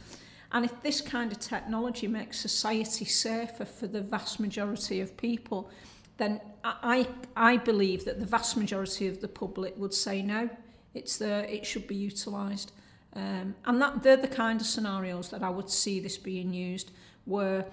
And 0.52 0.64
if 0.64 0.82
this 0.82 1.00
kind 1.00 1.30
of 1.30 1.38
technology 1.38 2.08
makes 2.08 2.38
society 2.38 3.04
safer 3.04 3.64
for 3.64 3.86
the 3.86 4.00
vast 4.00 4.40
majority 4.40 5.00
of 5.00 5.16
people, 5.16 5.70
then 6.16 6.40
I, 6.64 7.06
I 7.36 7.56
believe 7.56 8.04
that 8.04 8.18
the 8.18 8.26
vast 8.26 8.56
majority 8.56 9.06
of 9.06 9.20
the 9.20 9.28
public 9.28 9.76
would 9.78 9.94
say 9.94 10.22
no. 10.22 10.50
It's 10.92 11.16
there, 11.16 11.44
it 11.44 11.64
should 11.64 11.86
be 11.86 11.94
utilised. 11.94 12.72
Um, 13.14 13.54
and 13.64 13.80
that 13.80 14.02
they're 14.02 14.16
the 14.16 14.28
kind 14.28 14.60
of 14.60 14.66
scenarios 14.66 15.30
that 15.30 15.42
I 15.42 15.50
would 15.50 15.70
see 15.70 16.00
this 16.00 16.16
being 16.16 16.52
used 16.52 16.90
where 17.24 17.66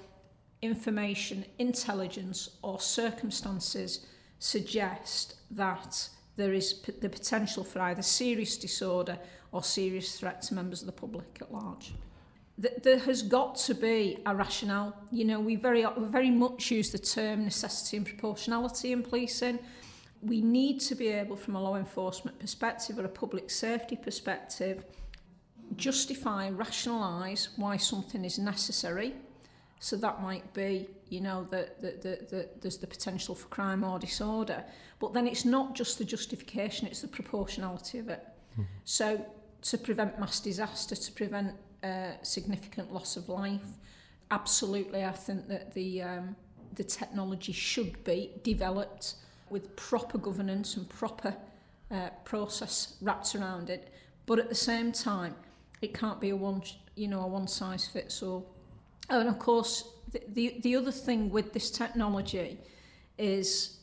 information, 0.62 1.46
intelligence 1.60 2.58
or 2.62 2.80
circumstances 2.80 4.06
suggest 4.40 5.36
that 5.52 6.10
there 6.38 6.54
is 6.54 6.82
the 7.02 7.10
potential 7.10 7.64
for 7.64 7.82
either 7.82 8.02
serious 8.02 8.58
disorder 8.58 9.18
or 9.52 9.64
serious 9.64 10.18
threat 10.18 10.42
to 10.44 10.54
members 10.54 10.82
of 10.82 10.86
the 10.86 10.94
public 10.94 11.40
at 11.42 11.52
large. 11.52 11.94
Th 12.62 12.74
there 12.84 13.00
has 13.10 13.22
got 13.22 13.52
to 13.68 13.74
be 13.76 14.18
a 14.26 14.34
rationale. 14.36 14.92
You 15.12 15.26
know, 15.26 15.40
we 15.40 15.56
very, 15.56 15.86
we 16.02 16.06
very 16.20 16.32
much 16.32 16.72
use 16.72 16.90
the 16.92 17.04
term 17.18 17.44
necessity 17.44 17.98
and 17.98 18.06
proportionality 18.06 18.92
in 18.92 19.04
policing. 19.04 19.60
We 20.22 20.42
need 20.42 20.80
to 20.90 20.96
be 20.96 21.10
able, 21.10 21.36
from 21.36 21.56
a 21.56 21.62
law 21.62 21.76
enforcement 21.76 22.40
perspective 22.40 22.98
or 23.00 23.06
a 23.06 23.16
public 23.24 23.52
safety 23.52 23.96
perspective, 23.96 24.84
justify, 25.76 26.50
rationalise 26.50 27.50
why 27.58 27.78
something 27.78 28.26
is 28.26 28.40
necessary 28.40 29.14
So 29.80 29.96
that 29.98 30.22
might 30.22 30.54
be, 30.54 30.88
you 31.10 31.22
know, 31.22 31.48
that 31.52 31.80
the, 31.82 31.92
the, 31.92 32.26
the, 32.30 32.50
there's 32.62 32.78
the 32.78 32.88
potential 32.88 33.36
for 33.36 33.48
crime 33.48 33.84
or 33.84 34.00
disorder. 34.00 34.64
But 35.00 35.14
then 35.14 35.28
it's 35.28 35.46
not 35.46 35.76
just 35.76 35.98
the 35.98 36.04
justification, 36.04 36.88
it's 36.88 37.02
the 37.02 37.08
proportionality 37.08 38.00
of 38.00 38.10
it. 38.10 38.26
Mm. 38.60 38.66
So 38.86 39.26
to 39.62 39.78
prevent 39.78 40.20
mass 40.20 40.40
disaster, 40.40 40.96
to 40.96 41.12
prevent 41.12 41.54
uh, 41.84 42.14
significant 42.24 42.92
loss 42.92 43.18
of 43.18 43.30
life, 43.30 43.78
absolutely 44.32 45.04
I 45.06 45.12
think 45.12 45.48
that 45.48 45.74
the, 45.74 46.02
um, 46.02 46.36
the 46.74 46.84
technology 46.84 47.54
should 47.54 48.04
be 48.04 48.32
developed 48.44 49.16
with 49.50 49.76
proper 49.76 50.18
governance 50.18 50.76
and 50.76 50.90
proper 50.90 51.36
uh, 51.92 52.10
process 52.26 52.96
wrapped 53.02 53.36
around 53.36 53.70
it. 53.70 53.94
But 54.26 54.40
at 54.40 54.50
the 54.50 54.56
same 54.56 54.92
time, 54.92 55.36
it 55.82 55.94
can't 55.94 56.20
be 56.20 56.30
a 56.30 56.36
one, 56.36 56.64
you 56.96 57.08
know, 57.08 57.22
a 57.22 57.28
one 57.28 57.48
size 57.48 57.88
fits 57.88 58.24
all. 58.24 58.50
Oh, 59.10 59.20
and 59.20 59.30
of 59.30 59.40
course, 59.40 59.90
the, 60.12 60.22
the, 60.30 60.60
the 60.62 60.76
other 60.76 60.92
thing 60.92 61.30
with 61.30 61.54
this 61.54 61.72
technology 61.72 62.58
is 63.18 63.78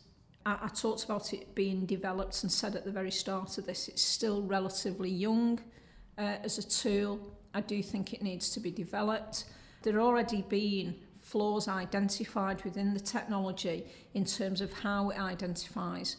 I, 0.47 0.59
I 0.63 0.69
talked 0.69 1.05
about 1.05 1.33
it 1.33 1.55
being 1.55 1.87
developed 1.87 2.43
and 2.43 2.53
said 2.53 2.77
at 2.77 2.85
the 2.85 2.91
very 2.91 3.11
start 3.11 3.59
of 3.59 3.67
this, 3.67 3.89
it's 3.89 4.03
still 4.03 4.43
relatively 4.43 5.11
young 5.11 5.61
uh, 6.19 6.37
as 6.43 6.59
a 6.59 6.63
tool. 6.63 7.21
I 7.55 7.61
do 7.61 7.83
think 7.83 8.13
it 8.13 8.23
needs 8.23 8.51
to 8.51 8.61
be 8.61 8.71
developed. 8.71 9.45
There 9.83 9.97
are 9.97 10.01
already 10.01 10.43
been 10.43 10.97
flaws 11.23 11.69
identified 11.69 12.63
within 12.65 12.93
the 12.93 13.01
technology 13.01 13.85
in 14.13 14.25
terms 14.25 14.61
of 14.61 14.73
how 14.73 15.11
it 15.11 15.19
identifies 15.19 16.17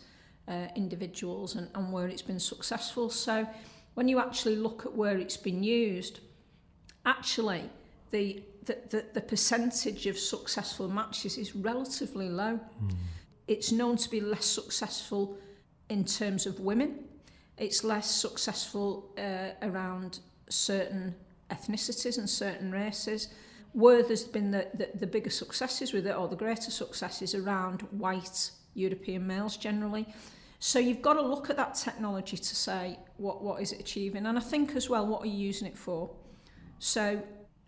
uh, 0.47 0.67
individuals 0.75 1.55
and, 1.55 1.69
and 1.75 1.91
where 1.91 2.07
it's 2.07 2.21
been 2.21 2.39
successful. 2.39 3.09
So 3.09 3.47
when 3.93 4.07
you 4.07 4.19
actually 4.19 4.55
look 4.55 4.85
at 4.85 4.93
where 4.93 5.17
it's 5.17 5.37
been 5.37 5.63
used, 5.63 6.19
actually 7.05 7.69
the, 8.11 8.43
the, 8.65 8.77
the, 8.89 9.05
the 9.13 9.21
percentage 9.21 10.05
of 10.07 10.17
successful 10.17 10.87
matches 10.87 11.37
is 11.37 11.55
relatively 11.55 12.29
low. 12.29 12.59
Mm. 12.83 12.95
It's 13.47 13.71
known 13.71 13.97
to 13.97 14.09
be 14.09 14.21
less 14.21 14.45
successful 14.45 15.37
in 15.89 16.05
terms 16.05 16.45
of 16.45 16.59
women. 16.59 17.05
It's 17.57 17.83
less 17.83 18.09
successful 18.09 19.13
uh, 19.17 19.49
around 19.61 20.19
certain 20.49 21.15
ethnicities 21.49 22.17
and 22.17 22.29
certain 22.29 22.71
races. 22.71 23.29
Where 23.73 24.03
there's 24.03 24.23
been 24.23 24.51
the, 24.51 24.67
the, 24.73 24.89
the 24.97 25.07
bigger 25.07 25.29
successes 25.29 25.93
with 25.93 26.07
it, 26.07 26.15
or 26.15 26.27
the 26.27 26.35
greater 26.35 26.71
successes 26.71 27.35
around 27.35 27.81
white 27.91 28.51
European 28.73 29.27
males 29.27 29.57
generally. 29.57 30.07
So 30.59 30.79
you've 30.79 31.01
got 31.01 31.13
to 31.13 31.21
look 31.21 31.49
at 31.49 31.57
that 31.57 31.75
technology 31.75 32.37
to 32.37 32.55
say 32.55 32.97
what, 33.17 33.43
what 33.43 33.61
is 33.61 33.73
it 33.73 33.79
achieving. 33.79 34.25
And 34.25 34.37
I 34.37 34.41
think 34.41 34.75
as 34.75 34.89
well, 34.89 35.05
what 35.05 35.21
are 35.23 35.27
you 35.27 35.37
using 35.37 35.67
it 35.67 35.77
for? 35.77 36.09
So 36.79 37.21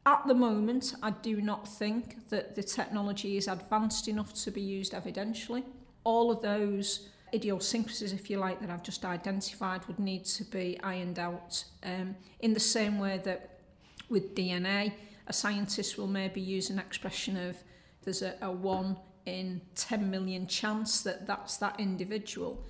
at 0.08 0.26
the 0.26 0.34
moment, 0.34 0.96
I 1.04 1.12
do 1.12 1.42
not 1.42 1.68
think 1.68 2.30
that 2.30 2.56
the 2.56 2.64
technology 2.64 3.36
is 3.36 3.50
advanced 3.50 4.08
enough 4.08 4.34
to 4.46 4.52
be 4.52 4.62
used 4.62 4.94
evidentially. 4.94 5.64
All 6.06 6.32
of 6.32 6.42
those 6.42 7.10
idiosyncrasies, 7.34 8.14
if 8.14 8.30
you 8.30 8.38
like, 8.38 8.62
that 8.62 8.70
I've 8.70 8.84
just 8.84 9.04
identified 9.04 9.86
would 9.88 10.00
need 10.00 10.24
to 10.24 10.46
be 10.46 10.80
ironed 10.82 11.20
out 11.20 11.62
um, 11.84 12.16
in 12.40 12.54
the 12.54 12.60
same 12.60 13.00
way 13.00 13.20
that 13.26 13.60
with 14.08 14.34
DNA, 14.34 14.94
a 15.28 15.34
scientist 15.34 15.98
will 15.98 16.08
maybe 16.08 16.40
use 16.40 16.70
an 16.70 16.80
expression 16.80 17.36
of 17.36 17.58
there's 18.04 18.22
a, 18.22 18.36
a 18.42 18.50
1 18.50 18.96
in 19.26 19.60
10 19.76 20.10
million 20.10 20.48
chance 20.48 21.02
that 21.02 21.28
that's 21.28 21.58
that 21.58 21.78
individual 21.82 22.64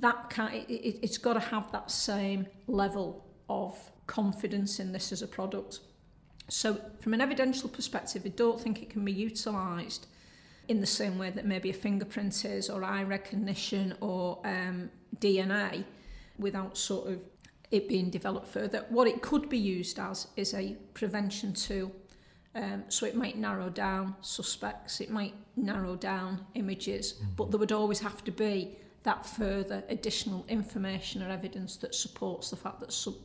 that 0.00 0.30
can 0.30 0.52
it, 0.52 0.70
it, 0.70 0.98
it's 1.02 1.18
got 1.18 1.34
to 1.34 1.40
have 1.40 1.72
that 1.72 1.90
same 1.90 2.46
level 2.68 3.24
of 3.48 3.76
confidence 4.06 4.78
in 4.78 4.92
this 4.92 5.10
as 5.10 5.22
a 5.22 5.26
product. 5.26 5.80
So 6.48 6.80
from 7.00 7.14
an 7.14 7.20
evidential 7.20 7.68
perspective, 7.68 8.22
I 8.24 8.28
don't 8.28 8.60
think 8.60 8.82
it 8.82 8.90
can 8.90 9.04
be 9.04 9.12
utilised 9.12 10.06
in 10.68 10.80
the 10.80 10.86
same 10.86 11.18
way 11.18 11.30
that 11.30 11.44
maybe 11.44 11.70
a 11.70 11.74
fingerprint 11.74 12.44
is 12.44 12.70
or 12.70 12.84
eye 12.84 13.02
recognition 13.02 13.94
or 14.00 14.38
um, 14.44 14.90
DNA 15.18 15.84
without 16.38 16.76
sort 16.76 17.08
of 17.08 17.20
it 17.70 17.88
being 17.88 18.10
developed 18.10 18.48
further. 18.48 18.84
What 18.88 19.08
it 19.08 19.20
could 19.22 19.48
be 19.48 19.58
used 19.58 19.98
as 19.98 20.28
is 20.36 20.54
a 20.54 20.76
prevention 20.94 21.52
tool. 21.52 21.92
Um, 22.54 22.84
so 22.88 23.04
it 23.04 23.16
might 23.16 23.36
narrow 23.36 23.68
down 23.68 24.14
suspects, 24.20 25.00
it 25.00 25.10
might 25.10 25.34
narrow 25.56 25.96
down 25.96 26.46
images, 26.54 27.14
mm-hmm. 27.14 27.32
but 27.36 27.50
there 27.50 27.58
would 27.58 27.72
always 27.72 27.98
have 27.98 28.22
to 28.24 28.30
be 28.30 28.76
that 29.02 29.26
further 29.26 29.82
additional 29.88 30.44
information 30.48 31.20
or 31.22 31.30
evidence 31.30 31.76
that 31.78 31.96
supports 31.96 32.50
the 32.50 32.56
fact 32.56 32.78
that 32.78 32.92
some, 32.92 33.16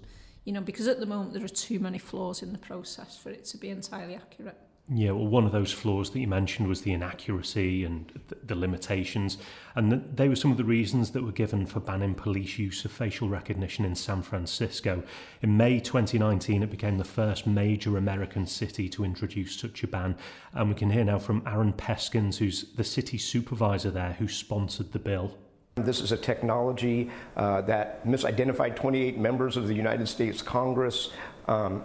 you 0.50 0.54
know, 0.54 0.62
because 0.62 0.88
at 0.88 1.00
the 1.00 1.06
moment 1.06 1.32
there 1.32 1.46
are 1.46 1.48
too 1.48 1.80
many 1.80 2.00
flaws 2.00 2.42
in 2.42 2.52
the 2.52 2.58
process 2.58 3.16
for 3.16 3.30
it 3.30 3.46
to 3.46 3.56
be 3.56 3.70
entirely 3.70 4.16
accurate. 4.16 4.58
Yeah, 4.92 5.12
well, 5.12 5.28
one 5.28 5.46
of 5.46 5.52
those 5.52 5.72
flaws 5.72 6.10
that 6.10 6.20
you 6.20 6.28
mentioned 6.28 6.68
was 6.68 6.82
the 6.82 6.94
inaccuracy 6.94 7.86
and 7.86 8.12
the 8.44 8.56
limitations. 8.56 9.38
And 9.76 10.04
they 10.16 10.28
were 10.28 10.36
some 10.36 10.50
of 10.50 10.58
the 10.58 10.64
reasons 10.64 11.12
that 11.12 11.22
were 11.22 11.32
given 11.32 11.68
for 11.68 11.80
banning 11.80 12.16
police 12.16 12.58
use 12.58 12.84
of 12.84 12.92
facial 12.92 13.30
recognition 13.30 13.86
in 13.86 13.94
San 13.94 14.24
Francisco. 14.24 15.04
In 15.44 15.56
May 15.56 15.80
2019, 15.80 16.64
it 16.64 16.72
became 16.72 16.98
the 16.98 17.04
first 17.04 17.46
major 17.46 17.96
American 17.96 18.48
city 18.48 18.90
to 18.90 19.06
introduce 19.06 19.56
such 19.56 19.84
a 19.84 19.88
ban. 19.88 20.16
And 20.54 20.70
we 20.70 20.74
can 20.74 20.90
hear 20.90 21.04
now 21.04 21.20
from 21.20 21.44
Aaron 21.46 21.74
Peskins, 21.74 22.38
who's 22.38 22.74
the 22.74 22.84
city 22.84 23.20
supervisor 23.20 23.92
there, 23.92 24.14
who 24.14 24.28
sponsored 24.28 24.94
the 24.94 24.98
bill. 24.98 25.38
This 25.84 26.02
is 26.02 26.12
a 26.12 26.18
technology 26.18 27.10
uh, 27.36 27.62
that 27.62 28.06
misidentified 28.06 28.76
28 28.76 29.18
members 29.18 29.58
of 29.58 29.68
the 29.68 29.74
United 29.74 30.08
States 30.08 30.42
Congress, 30.42 31.12
um, 31.48 31.84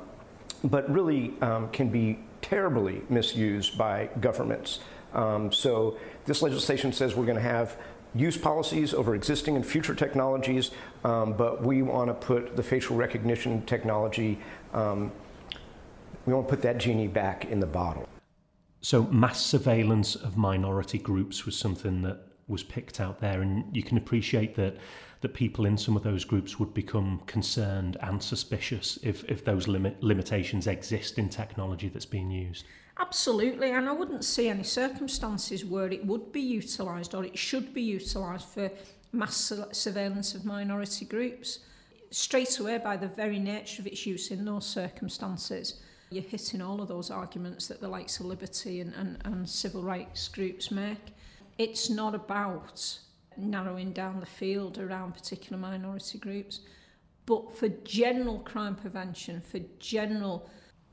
but 0.64 0.90
really 0.90 1.34
um, 1.40 1.68
can 1.70 1.88
be 1.88 2.18
terribly 2.42 3.02
misused 3.08 3.78
by 3.78 4.08
governments. 4.20 4.80
Um, 5.14 5.52
so, 5.52 5.96
this 6.26 6.42
legislation 6.42 6.92
says 6.92 7.14
we're 7.14 7.26
going 7.26 7.36
to 7.36 7.42
have 7.42 7.76
use 8.14 8.36
policies 8.36 8.94
over 8.94 9.14
existing 9.14 9.56
and 9.56 9.66
future 9.66 9.94
technologies, 9.94 10.70
um, 11.04 11.32
but 11.32 11.62
we 11.62 11.82
want 11.82 12.08
to 12.08 12.14
put 12.14 12.56
the 12.56 12.62
facial 12.62 12.96
recognition 12.96 13.64
technology, 13.66 14.38
um, 14.72 15.10
we 16.26 16.32
want 16.32 16.46
to 16.46 16.50
put 16.50 16.62
that 16.62 16.78
genie 16.78 17.08
back 17.08 17.44
in 17.46 17.60
the 17.60 17.66
bottle. 17.66 18.08
So, 18.80 19.04
mass 19.04 19.40
surveillance 19.40 20.14
of 20.14 20.36
minority 20.36 20.98
groups 20.98 21.46
was 21.46 21.56
something 21.58 22.02
that 22.02 22.20
was 22.48 22.62
picked 22.62 23.00
out 23.00 23.20
there, 23.20 23.42
and 23.42 23.74
you 23.74 23.82
can 23.82 23.96
appreciate 23.96 24.54
that 24.56 24.76
that 25.20 25.32
people 25.32 25.64
in 25.64 25.78
some 25.78 25.96
of 25.96 26.02
those 26.02 26.22
groups 26.22 26.58
would 26.58 26.74
become 26.74 27.22
concerned 27.26 27.96
and 28.02 28.22
suspicious 28.22 28.98
if 29.02 29.24
if 29.24 29.44
those 29.44 29.66
limit 29.66 30.02
limitations 30.02 30.66
exist 30.66 31.18
in 31.18 31.28
technology 31.28 31.88
that's 31.88 32.06
being 32.06 32.30
used. 32.30 32.64
Absolutely, 32.98 33.70
and 33.70 33.88
I 33.88 33.92
wouldn't 33.92 34.24
see 34.24 34.48
any 34.48 34.62
circumstances 34.62 35.64
where 35.64 35.90
it 35.90 36.04
would 36.06 36.30
be 36.30 36.40
utilised 36.40 37.14
or 37.14 37.24
it 37.24 37.36
should 37.36 37.74
be 37.74 37.82
utilised 37.82 38.48
for 38.48 38.70
mass 39.12 39.52
surveillance 39.72 40.34
of 40.34 40.44
minority 40.44 41.04
groups. 41.04 41.60
Straight 42.10 42.60
away, 42.60 42.78
by 42.78 42.96
the 42.96 43.08
very 43.08 43.40
nature 43.40 43.82
of 43.82 43.88
its 43.88 44.06
use 44.06 44.30
in 44.30 44.44
those 44.44 44.66
circumstances, 44.66 45.80
you're 46.10 46.22
hitting 46.22 46.62
all 46.62 46.80
of 46.80 46.86
those 46.86 47.10
arguments 47.10 47.66
that 47.66 47.80
the 47.80 47.88
likes 47.88 48.20
of 48.20 48.26
liberty 48.26 48.80
and, 48.80 48.94
and, 48.94 49.18
and 49.24 49.48
civil 49.48 49.82
rights 49.82 50.28
groups 50.28 50.70
make 50.70 51.13
it's 51.58 51.90
not 51.90 52.14
about 52.14 52.98
narrowing 53.36 53.92
down 53.92 54.20
the 54.20 54.26
field 54.26 54.78
around 54.78 55.14
particular 55.14 55.58
minority 55.58 56.18
groups, 56.18 56.60
but 57.26 57.56
for 57.56 57.68
general 57.68 58.38
crime 58.40 58.74
prevention, 58.74 59.40
for 59.40 59.60
general 59.78 60.48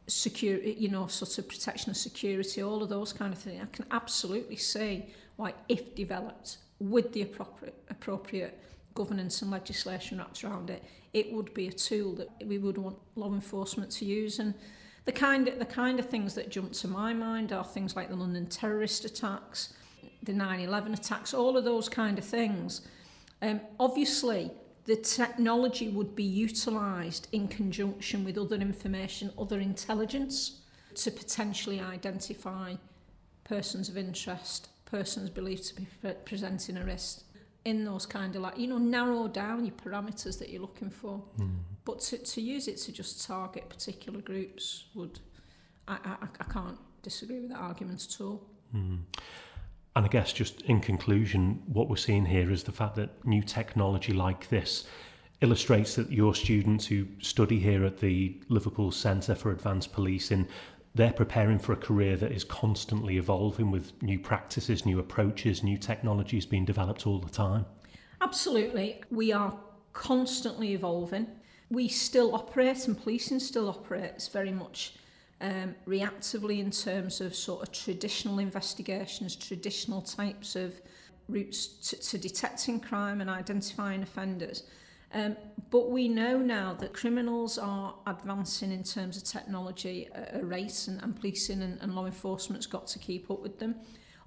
security, 0.07 0.75
you 0.77 0.89
know, 0.89 1.07
sort 1.07 1.37
of 1.37 1.47
protection 1.47 1.91
of 1.91 1.97
security, 1.97 2.61
all 2.63 2.81
of 2.81 2.89
those 2.89 3.13
kind 3.13 3.33
of 3.33 3.39
things, 3.39 3.61
I 3.61 3.65
can 3.75 3.85
absolutely 3.91 4.55
see 4.55 5.05
why, 5.35 5.53
if 5.69 5.95
developed 5.95 6.57
with 6.79 7.13
the 7.13 7.21
appropriate, 7.21 7.75
appropriate 7.89 8.57
governance 8.93 9.41
and 9.41 9.51
legislation 9.51 10.17
wrapped 10.17 10.43
around 10.43 10.69
it, 10.69 10.83
it 11.13 11.31
would 11.31 11.53
be 11.53 11.67
a 11.67 11.71
tool 11.71 12.13
that 12.15 12.29
we 12.45 12.57
would 12.57 12.77
want 12.77 12.97
law 13.15 13.33
enforcement 13.33 13.91
to 13.91 14.05
use. 14.05 14.39
And 14.39 14.53
the 15.05 15.11
kind 15.11 15.47
of, 15.47 15.59
the 15.59 15.65
kind 15.65 15.99
of 15.99 16.09
things 16.09 16.33
that 16.35 16.49
jump 16.49 16.73
to 16.73 16.87
my 16.87 17.13
mind 17.13 17.51
are 17.51 17.63
things 17.63 17.95
like 17.95 18.09
the 18.09 18.15
London 18.15 18.47
terrorist 18.47 19.05
attacks, 19.05 19.73
the 20.23 20.33
9-11 20.33 20.93
attacks, 20.93 21.33
all 21.33 21.57
of 21.57 21.63
those 21.63 21.89
kind 21.89 22.17
of 22.17 22.25
things. 22.25 22.81
Um, 23.41 23.61
obviously, 23.79 24.51
the 24.85 24.95
technology 24.95 25.89
would 25.89 26.15
be 26.15 26.23
utilised 26.23 27.27
in 27.31 27.47
conjunction 27.47 28.23
with 28.23 28.37
other 28.37 28.55
information, 28.55 29.31
other 29.39 29.59
intelligence, 29.59 30.61
to 30.95 31.11
potentially 31.11 31.79
identify 31.79 32.75
persons 33.43 33.89
of 33.89 33.97
interest, 33.97 34.69
persons 34.85 35.29
believed 35.29 35.65
to 35.67 35.75
be 35.75 35.87
pre 36.01 36.13
presenting 36.25 36.77
a 36.77 36.85
risk. 36.85 37.23
in 37.65 37.85
those 37.85 38.05
kind 38.05 38.35
of 38.35 38.41
like 38.41 38.57
you 38.57 38.67
know 38.67 38.77
narrow 38.77 39.27
down 39.27 39.63
your 39.65 39.75
parameters 39.75 40.39
that 40.39 40.49
you're 40.49 40.61
looking 40.61 40.89
for 40.89 41.21
mm. 41.39 41.57
but 41.85 41.99
to, 41.99 42.17
to 42.17 42.41
use 42.41 42.67
it 42.67 42.77
to 42.77 42.91
just 42.91 43.25
target 43.27 43.69
particular 43.69 44.19
groups 44.21 44.85
would 44.95 45.19
I, 45.87 45.97
I, 46.03 46.27
I 46.39 46.43
can't 46.51 46.79
disagree 47.03 47.39
with 47.39 47.49
that 47.49 47.59
argument 47.59 48.07
at 48.09 48.21
all 48.21 48.41
mm. 48.75 48.97
And 49.95 50.05
I 50.05 50.09
guess 50.09 50.31
just 50.31 50.61
in 50.61 50.79
conclusion 50.79 51.61
what 51.67 51.89
we're 51.89 51.97
seeing 51.97 52.25
here 52.25 52.51
is 52.51 52.63
the 52.63 52.71
fact 52.71 52.95
that 52.95 53.25
new 53.25 53.43
technology 53.43 54.13
like 54.13 54.49
this 54.49 54.85
illustrates 55.41 55.95
that 55.95 56.11
your 56.11 56.35
students 56.35 56.85
who 56.85 57.07
study 57.19 57.59
here 57.59 57.83
at 57.83 57.97
the 57.97 58.39
Liverpool 58.47 58.91
Centre 58.91 59.35
for 59.35 59.51
Advanced 59.51 59.91
Policing 59.91 60.47
they're 60.93 61.13
preparing 61.13 61.57
for 61.57 61.73
a 61.73 61.77
career 61.77 62.17
that 62.17 62.31
is 62.31 62.43
constantly 62.43 63.17
evolving 63.17 63.71
with 63.71 63.93
new 64.03 64.19
practices, 64.19 64.85
new 64.85 64.99
approaches, 64.99 65.63
new 65.63 65.77
technologies 65.77 66.45
being 66.45 66.65
developed 66.65 67.07
all 67.07 67.19
the 67.19 67.29
time. 67.29 67.65
Absolutely. 68.19 69.01
We 69.09 69.31
are 69.31 69.57
constantly 69.93 70.73
evolving. 70.73 71.27
We 71.69 71.87
still 71.87 72.35
operate, 72.35 72.87
and 72.87 73.01
policing 73.01 73.39
still 73.39 73.69
operates 73.69 74.27
very 74.27 74.51
much 74.51 74.95
um, 75.41 75.75
reactively 75.87 76.59
in 76.59 76.71
terms 76.71 77.19
of 77.19 77.35
sort 77.35 77.63
of 77.63 77.71
traditional 77.73 78.39
investigations, 78.39 79.35
traditional 79.35 80.01
types 80.01 80.55
of 80.55 80.79
routes 81.27 81.67
to, 81.89 81.99
to 81.99 82.17
detecting 82.17 82.79
crime 82.79 83.21
and 83.21 83.29
identifying 83.29 84.03
offenders. 84.03 84.63
Um, 85.13 85.35
but 85.69 85.89
we 85.89 86.07
know 86.07 86.37
now 86.37 86.73
that 86.75 86.93
criminals 86.93 87.57
are 87.57 87.95
advancing 88.07 88.71
in 88.71 88.83
terms 88.83 89.17
of 89.17 89.23
technology 89.23 90.07
at 90.13 90.39
a 90.41 90.45
rate 90.45 90.87
and, 90.87 91.01
and 91.01 91.15
policing 91.15 91.61
and, 91.61 91.81
and 91.81 91.95
law 91.95 92.05
enforcement's 92.05 92.65
got 92.65 92.87
to 92.87 92.99
keep 92.99 93.29
up 93.29 93.41
with 93.41 93.59
them. 93.59 93.75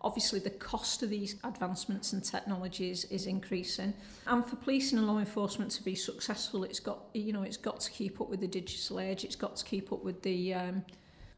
Obviously, 0.02 0.38
the 0.38 0.50
cost 0.50 1.02
of 1.02 1.09
these 1.09 1.37
advancements 1.44 2.12
and 2.12 2.23
technologies 2.23 3.06
is 3.06 3.25
increasing, 3.26 3.94
and 4.26 4.44
for 4.44 4.56
policing 4.56 4.99
and 4.99 5.06
law 5.06 5.18
enforcement 5.18 5.71
to 5.71 5.83
be 5.83 5.94
successful, 5.94 6.62
it's 6.62 6.78
got 6.78 7.04
you 7.14 7.33
know 7.33 7.42
it's 7.42 7.56
got 7.56 7.80
to 7.80 7.90
keep 7.90 8.21
up 8.21 8.28
with 8.28 8.40
the 8.40 8.47
digital 8.47 9.00
age. 9.00 9.25
It's 9.25 9.35
got 9.35 9.56
to 9.56 9.64
keep 9.64 9.94
up 9.94 10.04
with 10.04 10.21
the 10.21 10.52
um, 10.52 10.85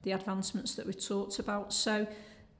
the 0.06 0.12
advancements 0.12 0.76
that 0.76 0.86
we 0.86 0.94
talked 0.94 1.40
about. 1.40 1.72
So 1.72 2.06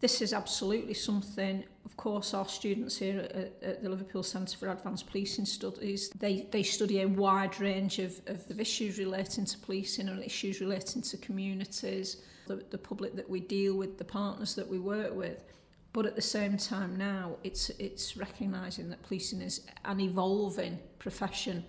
this 0.01 0.21
is 0.21 0.33
absolutely 0.33 0.95
something, 0.95 1.63
of 1.85 1.97
course, 1.97 2.35
our 2.35 2.49
students 2.49 2.99
here 2.99 3.21
at, 3.21 3.63
at 3.63 3.83
the 3.85 3.89
Liverpool 3.89 4.25
Centre 4.25 4.59
for 4.59 4.69
Advanced 4.69 5.07
Policing 5.07 5.47
Studies, 5.47 6.11
they, 6.19 6.49
they 6.51 6.65
study 6.65 7.03
a 7.03 7.09
wide 7.09 7.59
range 7.61 8.01
of, 8.01 8.21
of 8.27 8.59
issues 8.59 8.99
relating 8.99 9.45
to 9.45 9.59
policing 9.59 10.09
and 10.09 10.25
issues 10.25 10.61
relating 10.61 11.03
to 11.03 11.17
communities, 11.19 12.17
the, 12.49 12.65
the 12.71 12.79
public 12.79 13.15
that 13.15 13.31
we 13.31 13.39
deal 13.39 13.77
with, 13.77 13.97
the 13.97 14.05
partners 14.05 14.57
that 14.57 14.67
we 14.67 14.81
work 14.81 15.15
with. 15.15 15.45
But 15.93 16.05
at 16.05 16.17
the 16.17 16.23
same 16.23 16.57
time 16.57 16.97
now, 16.97 17.37
it's, 17.45 17.71
it's 17.79 18.17
recognising 18.17 18.91
that 18.91 19.05
policing 19.05 19.41
is 19.41 19.61
an 19.85 20.01
evolving 20.01 20.81
profession 20.99 21.65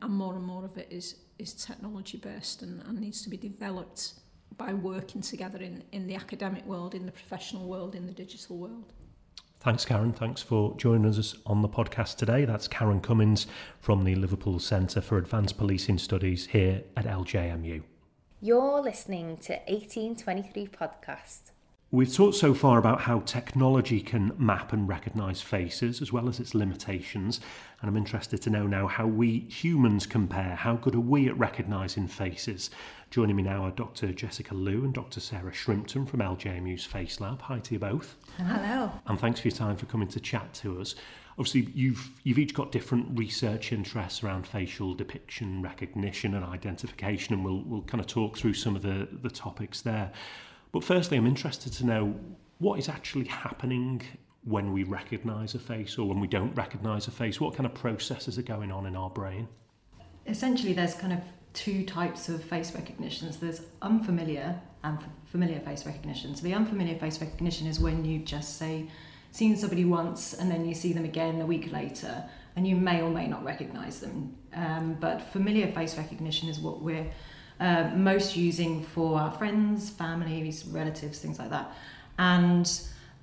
and 0.00 0.10
more 0.10 0.36
and 0.36 0.44
more 0.44 0.64
of 0.64 0.78
it 0.78 0.88
is, 0.90 1.16
is 1.38 1.52
technology 1.52 2.16
based 2.16 2.62
and, 2.62 2.82
and 2.88 2.98
needs 2.98 3.20
to 3.22 3.28
be 3.28 3.36
developed 3.36 4.14
by 4.56 4.74
working 4.74 5.20
together 5.20 5.58
in, 5.58 5.84
in 5.92 6.06
the 6.06 6.14
academic 6.14 6.64
world, 6.66 6.94
in 6.94 7.06
the 7.06 7.12
professional 7.12 7.66
world, 7.68 7.94
in 7.94 8.06
the 8.06 8.12
digital 8.12 8.56
world. 8.56 8.92
Thanks, 9.60 9.84
Karen. 9.84 10.12
Thanks 10.12 10.40
for 10.40 10.76
joining 10.76 11.06
us 11.06 11.34
on 11.44 11.62
the 11.62 11.68
podcast 11.68 12.16
today. 12.16 12.44
That's 12.44 12.68
Karen 12.68 13.00
Cummins 13.00 13.48
from 13.80 14.04
the 14.04 14.14
Liverpool 14.14 14.60
Centre 14.60 15.00
for 15.00 15.18
Advanced 15.18 15.58
Policing 15.58 15.98
Studies 15.98 16.46
here 16.46 16.84
at 16.96 17.06
LJMU. 17.06 17.82
You're 18.40 18.80
listening 18.80 19.36
to 19.38 19.54
1823 19.66 20.68
Podcast. 20.68 21.50
We've 21.90 22.12
talked 22.12 22.36
so 22.36 22.52
far 22.52 22.78
about 22.78 23.00
how 23.00 23.20
technology 23.20 24.02
can 24.02 24.32
map 24.36 24.74
and 24.74 24.86
recognise 24.86 25.40
faces 25.40 26.02
as 26.02 26.12
well 26.12 26.28
as 26.28 26.38
its 26.38 26.54
limitations, 26.54 27.40
and 27.80 27.88
I'm 27.88 27.96
interested 27.96 28.42
to 28.42 28.50
know 28.50 28.66
now 28.66 28.86
how 28.86 29.06
we 29.06 29.40
humans 29.48 30.06
compare. 30.06 30.54
How 30.54 30.76
good 30.76 30.94
are 30.94 31.00
we 31.00 31.28
at 31.28 31.38
recognising 31.38 32.06
faces? 32.06 32.68
Joining 33.10 33.36
me 33.36 33.42
now 33.42 33.64
are 33.64 33.70
Dr. 33.70 34.12
Jessica 34.12 34.54
Liu 34.54 34.84
and 34.84 34.92
Dr. 34.92 35.20
Sarah 35.20 35.50
Shrimpton 35.50 36.06
from 36.06 36.20
LJMU's 36.20 36.84
Face 36.84 37.20
Lab. 37.20 37.40
Hi 37.40 37.58
to 37.58 37.74
you 37.74 37.78
both. 37.78 38.16
Hello. 38.36 38.92
And 39.06 39.18
thanks 39.18 39.40
for 39.40 39.48
your 39.48 39.56
time 39.56 39.78
for 39.78 39.86
coming 39.86 40.08
to 40.08 40.20
chat 40.20 40.52
to 40.54 40.78
us. 40.78 40.94
Obviously, 41.38 41.72
you've 41.74 42.10
you've 42.24 42.38
each 42.38 42.52
got 42.52 42.70
different 42.70 43.18
research 43.18 43.72
interests 43.72 44.22
around 44.22 44.46
facial 44.46 44.92
depiction, 44.92 45.62
recognition, 45.62 46.34
and 46.34 46.44
identification, 46.44 47.32
and 47.32 47.42
we'll 47.42 47.62
we'll 47.64 47.82
kind 47.82 48.00
of 48.00 48.06
talk 48.06 48.36
through 48.36 48.52
some 48.52 48.76
of 48.76 48.82
the 48.82 49.08
the 49.22 49.30
topics 49.30 49.80
there. 49.80 50.12
But 50.72 50.84
firstly, 50.84 51.16
I'm 51.16 51.26
interested 51.26 51.72
to 51.74 51.86
know 51.86 52.14
what 52.58 52.78
is 52.78 52.90
actually 52.90 53.26
happening 53.26 54.02
when 54.44 54.70
we 54.70 54.84
recognise 54.84 55.54
a 55.54 55.58
face 55.58 55.96
or 55.96 56.06
when 56.06 56.20
we 56.20 56.28
don't 56.28 56.54
recognise 56.54 57.08
a 57.08 57.10
face. 57.10 57.40
What 57.40 57.54
kind 57.54 57.64
of 57.64 57.72
processes 57.72 58.38
are 58.38 58.42
going 58.42 58.70
on 58.70 58.84
in 58.84 58.94
our 58.94 59.08
brain? 59.08 59.48
Essentially, 60.26 60.74
there's 60.74 60.94
kind 60.94 61.14
of 61.14 61.20
two 61.54 61.84
types 61.84 62.28
of 62.28 62.42
face 62.42 62.74
recognitions. 62.74 63.38
There's 63.38 63.62
unfamiliar 63.82 64.60
and 64.84 64.98
familiar 65.26 65.60
face 65.60 65.86
recognition. 65.86 66.34
So 66.34 66.42
the 66.42 66.54
unfamiliar 66.54 66.98
face 66.98 67.20
recognition 67.20 67.66
is 67.66 67.80
when 67.80 68.04
you 68.04 68.20
just 68.20 68.58
say 68.58 68.88
seen 69.30 69.56
somebody 69.56 69.84
once 69.84 70.34
and 70.34 70.50
then 70.50 70.66
you 70.66 70.74
see 70.74 70.92
them 70.92 71.04
again 71.04 71.40
a 71.40 71.46
week 71.46 71.70
later 71.72 72.24
and 72.56 72.66
you 72.66 72.76
may 72.76 73.02
or 73.02 73.10
may 73.10 73.26
not 73.26 73.44
recognise 73.44 74.00
them. 74.00 74.36
Um, 74.54 74.96
but 75.00 75.20
familiar 75.32 75.70
face 75.72 75.96
recognition 75.96 76.48
is 76.48 76.58
what 76.58 76.80
we're 76.80 77.06
uh, 77.60 77.90
most 77.94 78.36
using 78.36 78.82
for 78.82 79.18
our 79.18 79.30
friends, 79.32 79.90
families, 79.90 80.64
relatives, 80.66 81.18
things 81.18 81.38
like 81.38 81.50
that. 81.50 81.72
And 82.18 82.68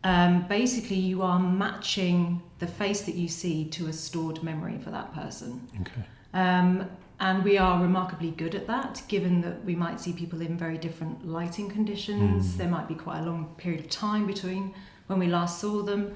um, 0.04 0.48
basically, 0.48 0.98
you 0.98 1.22
are 1.22 1.40
matching 1.40 2.42
the 2.60 2.68
face 2.68 3.02
that 3.02 3.16
you 3.16 3.28
see 3.28 3.66
to 3.70 3.88
a 3.88 3.94
stored 3.94 4.44
memory 4.44 4.78
for 4.78 4.92
that 4.92 5.14
person. 5.14 5.68
Okay. 5.82 6.04
Um, 6.34 6.90
and 7.19 7.43
we 7.43 7.58
are 7.58 7.82
remarkably 7.82 8.32
good 8.32 8.56
at 8.56 8.67
that, 8.67 9.01
given 9.08 9.41
that 9.41 9.63
we 9.63 9.75
might 9.75 9.99
see 9.99 10.13
people 10.13 10.41
in 10.41 10.58
very 10.58 10.78
different 10.78 11.28
lighting 11.28 11.69
conditions. 11.69 12.54
Mm. 12.54 12.58
There 12.58 12.67
might 12.67 12.88
be 12.88 12.95
quite 12.95 13.19
a 13.19 13.25
long 13.25 13.56
period 13.58 13.80
of 13.82 13.89
time 13.89 14.28
between 14.28 14.73
when 15.08 15.19
we 15.19 15.28
last 15.28 15.60
saw 15.60 15.82
them. 15.82 16.13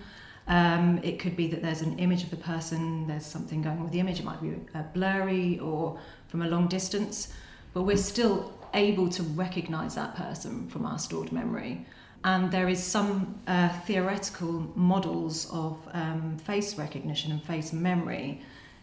Um, 0.47 0.99
it 1.03 1.19
could 1.19 1.35
be 1.35 1.47
that 1.47 1.61
there's 1.61 1.81
an 1.81 1.99
image 1.99 2.23
of 2.23 2.31
the 2.31 2.37
person, 2.37 3.07
there's 3.07 3.25
something 3.25 3.61
going 3.61 3.77
on 3.77 3.83
with 3.83 3.93
the 3.93 3.99
image, 3.99 4.19
it 4.19 4.25
might 4.25 4.41
be 4.41 4.55
uh, 4.73 4.81
blurry 4.93 5.59
or 5.59 5.99
from 6.27 6.41
a 6.41 6.47
long 6.47 6.67
distance, 6.67 7.31
but 7.73 7.83
we're 7.83 7.97
still 7.97 8.51
able 8.73 9.09
to 9.09 9.23
recognize 9.23 9.95
that 9.95 10.15
person 10.15 10.67
from 10.69 10.85
our 10.85 10.97
stored 10.97 11.31
memory. 11.31 11.85
And 12.23 12.51
there 12.51 12.67
is 12.67 12.83
some 12.83 13.39
uh, 13.47 13.69
theoretical 13.85 14.71
models 14.75 15.49
of 15.51 15.77
um, 15.93 16.37
face 16.39 16.77
recognition 16.77 17.31
and 17.31 17.41
face 17.43 17.71
memory 17.71 18.41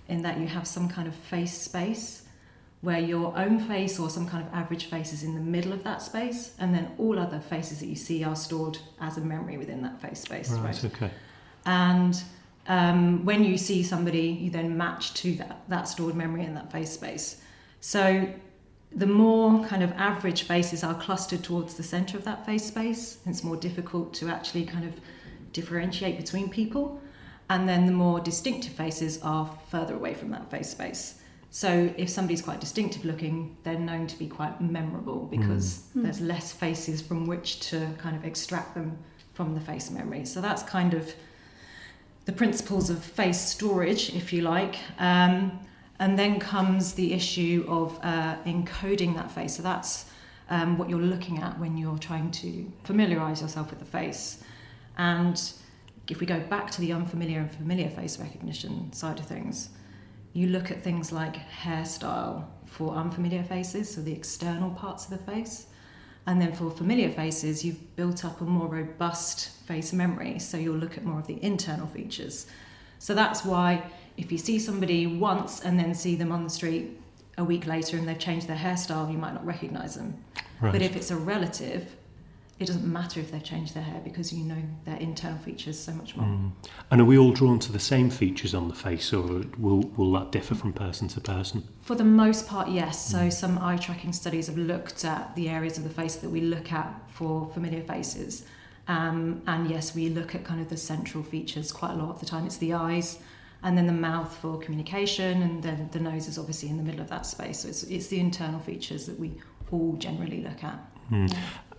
in 0.09 0.23
that 0.23 0.39
you 0.39 0.47
have 0.47 0.67
some 0.67 0.89
kind 0.89 1.09
of 1.09 1.15
face 1.15 1.53
space 1.53 2.23
where 2.83 3.01
your 3.01 3.37
own 3.37 3.59
face 3.59 3.99
or 3.99 4.09
some 4.11 4.29
kind 4.29 4.47
of 4.47 4.53
average 4.53 4.85
face 4.85 5.13
is 5.13 5.23
in 5.23 5.35
the 5.35 5.41
middle 5.41 5.73
of 5.73 5.83
that 5.83 6.03
space, 6.03 6.55
and 6.59 6.75
then 6.75 6.89
all 6.99 7.19
other 7.19 7.41
faces 7.41 7.81
that 7.81 7.87
you 7.87 7.97
see 7.97 8.23
are 8.23 8.37
stored 8.37 8.79
as 9.01 9.17
a 9.17 9.21
memory 9.21 9.57
within 9.57 9.83
that 9.83 10.01
face 10.01 10.21
space. 10.21 10.51
Right, 10.53 10.65
right? 10.65 10.85
okay. 10.85 11.11
And 11.65 12.23
um, 12.69 13.25
when 13.25 13.45
you 13.45 13.57
see 13.57 13.83
somebody, 13.83 14.29
you 14.29 14.51
then 14.51 14.77
match 14.77 15.15
to 15.15 15.35
that, 15.37 15.63
that 15.69 15.89
stored 15.89 16.15
memory 16.15 16.45
in 16.45 16.55
that 16.55 16.71
face 16.71 16.93
space. 16.93 17.43
So 17.81 18.29
the 18.95 19.07
more 19.07 19.65
kind 19.67 19.83
of 19.83 19.93
average 19.93 20.45
faces 20.45 20.85
are 20.85 20.95
clustered 20.95 21.43
towards 21.43 21.75
the 21.75 21.83
center 21.83 22.17
of 22.17 22.25
that 22.25 22.47
face 22.47 22.67
space, 22.67 23.19
it's 23.27 23.43
more 23.43 23.57
difficult 23.57 24.15
to 24.15 24.29
actually 24.29 24.65
kind 24.65 24.85
of 24.85 24.93
differentiate 25.53 26.19
between 26.19 26.49
people 26.49 27.01
and 27.49 27.69
then 27.69 27.87
the 27.87 27.93
more 27.93 28.21
distinctive 28.21 28.73
faces 28.73 29.21
are 29.23 29.51
further 29.71 29.95
away 29.95 30.15
from 30.15 30.31
that 30.31 30.51
face 30.51 30.71
space. 30.71 31.21
So 31.51 31.93
if 31.97 32.11
somebody's 32.11 32.43
quite 32.43 32.61
distinctive 32.61 33.05
looking, 33.05 33.57
they're 33.63 33.79
known 33.79 34.07
to 34.09 34.19
be 34.19 34.27
quite 34.27 34.61
memorable 34.61 35.27
because 35.27 35.85
mm. 35.97 36.03
there's 36.03 36.21
less 36.21 36.53
faces 36.53 37.01
from 37.01 37.27
which 37.27 37.61
to 37.71 37.89
kind 37.99 38.17
of 38.17 38.25
extract 38.25 38.75
them 38.75 38.99
from 39.33 39.55
the 39.55 39.61
face 39.61 39.91
memory. 39.91 40.25
So 40.25 40.41
that's 40.41 40.63
kind 40.63 40.93
of 40.93 41.15
the 42.25 42.33
principles 42.33 42.91
of 42.91 43.03
face 43.03 43.41
storage, 43.41 44.15
if 44.15 44.33
you 44.33 44.43
like. 44.43 44.77
Um, 44.99 45.61
and 45.99 46.19
then 46.19 46.39
comes 46.39 46.93
the 46.93 47.13
issue 47.13 47.65
of 47.69 47.99
uh, 48.03 48.37
encoding 48.45 49.15
that 49.15 49.31
face. 49.31 49.57
So 49.57 49.63
that's 49.63 50.11
um, 50.51 50.77
what 50.79 50.91
you're 50.91 51.01
looking 51.01 51.39
at 51.39 51.59
when 51.59 51.77
you're 51.77 51.99
trying 51.99 52.31
to 52.33 52.71
familiarize 52.85 53.41
yourself 53.41 53.71
with 53.71 53.79
the 53.79 53.87
face. 53.87 54.43
And 54.99 55.41
if 56.09 56.21
we 56.21 56.27
go 56.27 56.41
back 56.41 56.71
to 56.73 56.81
the 56.81 56.93
unfamiliar 56.93 57.41
and 57.41 57.51
familiar 57.51 57.91
face 57.91 58.19
recognition 58.19 58.93
side 58.93 59.19
of 59.19 59.27
things, 59.27 59.71
you 60.33 60.49
look 60.49 60.71
at 60.71 60.83
things 60.83 61.13
like 61.13 61.37
hairstyle 61.49 62.45
for 62.67 62.95
unfamiliar 62.95 63.43
faces, 63.43 63.95
so 63.95 64.03
the 64.03 64.13
external 64.13 64.71
parts 64.71 65.05
of 65.05 65.11
the 65.11 65.33
face. 65.33 65.67
And 66.27 66.41
then 66.41 66.53
for 66.53 66.71
familiar 66.71 67.11
faces, 67.11 67.65
you've 67.65 67.97
built 67.97 68.25
up 68.25 68.41
a 68.41 68.45
more 68.45 68.67
robust 68.67 69.51
face 69.67 69.93
memory, 69.93 70.39
so 70.39 70.57
you'll 70.57 70.77
look 70.77 70.97
at 70.97 71.05
more 71.05 71.21
of 71.21 71.27
the 71.27 71.43
internal 71.43 71.87
features. 71.87 72.47
So 72.99 73.15
that's 73.15 73.45
why 73.45 73.91
if 74.17 74.33
you 74.33 74.39
see 74.39 74.59
somebody 74.59 75.07
once 75.07 75.61
and 75.61 75.79
then 75.79 75.95
see 75.95 76.17
them 76.17 76.33
on 76.33 76.45
the 76.45 76.51
street 76.51 77.01
a 77.39 77.45
week 77.45 77.67
later 77.67 77.97
and 77.97 78.09
they've 78.09 78.19
changed 78.19 78.49
their 78.49 78.57
hairstyle, 78.57 79.11
you 79.11 79.19
might 79.19 79.35
not 79.35 79.47
recognize 79.47 79.95
them. 79.95 80.23
Right. 80.61 80.73
But 80.73 80.83
if 80.83 80.97
it's 80.97 81.11
a 81.11 81.17
relative, 81.17 81.95
it 82.59 82.67
doesn't 82.67 82.91
matter 82.91 83.21
if 83.21 83.31
they've 83.31 83.43
changed 83.43 83.75
their 83.75 83.83
hair 83.83 84.01
because 84.03 84.33
you 84.33 84.43
know 84.43 84.63
their 84.85 84.97
internal 84.97 85.39
features 85.39 85.79
so 85.79 85.93
much 85.93 86.17
more. 86.17 86.27
Mm. 86.27 86.53
And 86.91 87.01
are 87.03 87.05
we 87.05 87.19
all 87.19 87.33
drawn 87.33 87.59
to 87.59 87.73
the 87.73 87.79
same 87.79 88.09
features 88.09 88.55
on 88.55 88.69
the 88.69 88.75
face, 88.75 89.13
or 89.13 89.43
will 89.59 89.81
will 89.97 90.13
that 90.13 90.33
differ 90.33 90.55
from 90.55 90.73
person 90.73 91.07
to 91.09 91.21
person? 91.21 91.69
For 91.83 91.95
the 91.95 92.05
most 92.05 92.47
part, 92.47 92.69
yes. 92.69 93.05
So 93.05 93.29
some 93.29 93.59
eye 93.59 93.77
tracking 93.77 94.13
studies 94.13 94.47
have 94.47 94.57
looked 94.57 95.05
at 95.05 95.35
the 95.37 95.51
areas 95.51 95.77
of 95.77 95.85
the 95.85 95.91
face 95.91 96.17
that 96.17 96.31
we 96.31 96.41
look 96.41 96.73
at 96.73 96.95
for 97.11 97.51
familiar 97.53 97.83
faces. 97.83 98.47
Um, 98.89 99.43
and 99.47 99.69
yes, 99.69 99.95
we 99.95 100.09
look 100.09 100.35
at 100.35 100.45
kind 100.45 100.61
of 100.61 100.69
the 100.71 100.77
central 100.77 101.23
features 101.23 101.73
quite 101.73 101.93
a 101.93 101.97
lot 101.97 102.11
of 102.11 102.21
the 102.21 102.27
time. 102.27 102.47
It's 102.47 102.57
the 102.57 102.73
eyes, 102.73 103.19
and 103.65 103.77
then 103.77 103.87
the 103.87 103.93
mouth 103.93 104.35
for 104.35 104.59
communication, 104.59 105.43
and 105.43 105.63
then 105.63 105.91
the 105.93 106.01
nose 106.01 106.27
is 106.27 106.39
obviously 106.39 106.71
in 106.71 106.79
the 106.79 106.83
middle 106.83 107.03
of 107.03 107.11
that 107.11 107.27
space. 107.27 107.61
So 107.61 107.69
it's, 107.69 107.83
it's 107.83 108.07
the 108.07 108.21
internal 108.21 108.61
features 108.61 109.05
that 109.07 109.19
we 109.19 109.35
all 109.71 109.95
generally 109.99 110.43
look 110.43 110.65
at. 110.65 110.79
Mm. 111.11 111.37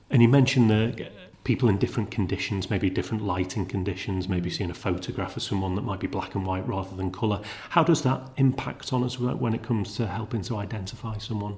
And 0.10 0.22
you 0.22 0.28
mentioned 0.28 0.70
the 0.70 1.10
people 1.44 1.70
in 1.70 1.78
different 1.78 2.12
conditions, 2.12 2.70
maybe 2.70 2.90
different 2.90 3.24
lighting 3.24 3.66
conditions, 3.66 4.28
maybe 4.28 4.50
seeing 4.50 4.70
a 4.70 4.74
photograph 4.74 5.38
of 5.38 5.44
someone 5.44 5.76
that 5.76 5.82
might 5.84 6.00
be 6.00 6.08
black 6.08 6.36
and 6.36 6.46
white 6.46 6.68
rather 6.68 6.96
than 6.96 7.12
colour. 7.12 7.42
How 7.70 7.84
does 7.84 8.02
that 8.04 8.22
impact 8.38 8.92
on 8.92 9.04
us 9.04 9.18
when 9.20 9.54
it 9.54 9.64
comes 9.64 9.96
to 9.96 10.08
helping 10.08 10.42
to 10.44 10.58
identify 10.58 11.18
someone? 11.18 11.58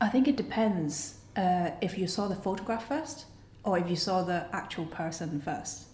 I 0.00 0.08
think 0.08 0.28
it 0.28 0.36
depends 0.36 1.18
uh, 1.36 1.70
if 1.80 1.98
you 1.98 2.06
saw 2.06 2.28
the 2.28 2.36
photograph 2.36 2.86
first 2.86 3.26
or 3.64 3.78
if 3.78 3.90
you 3.90 3.96
saw 3.96 4.22
the 4.22 4.46
actual 4.52 4.86
person 4.86 5.40
first. 5.40 5.86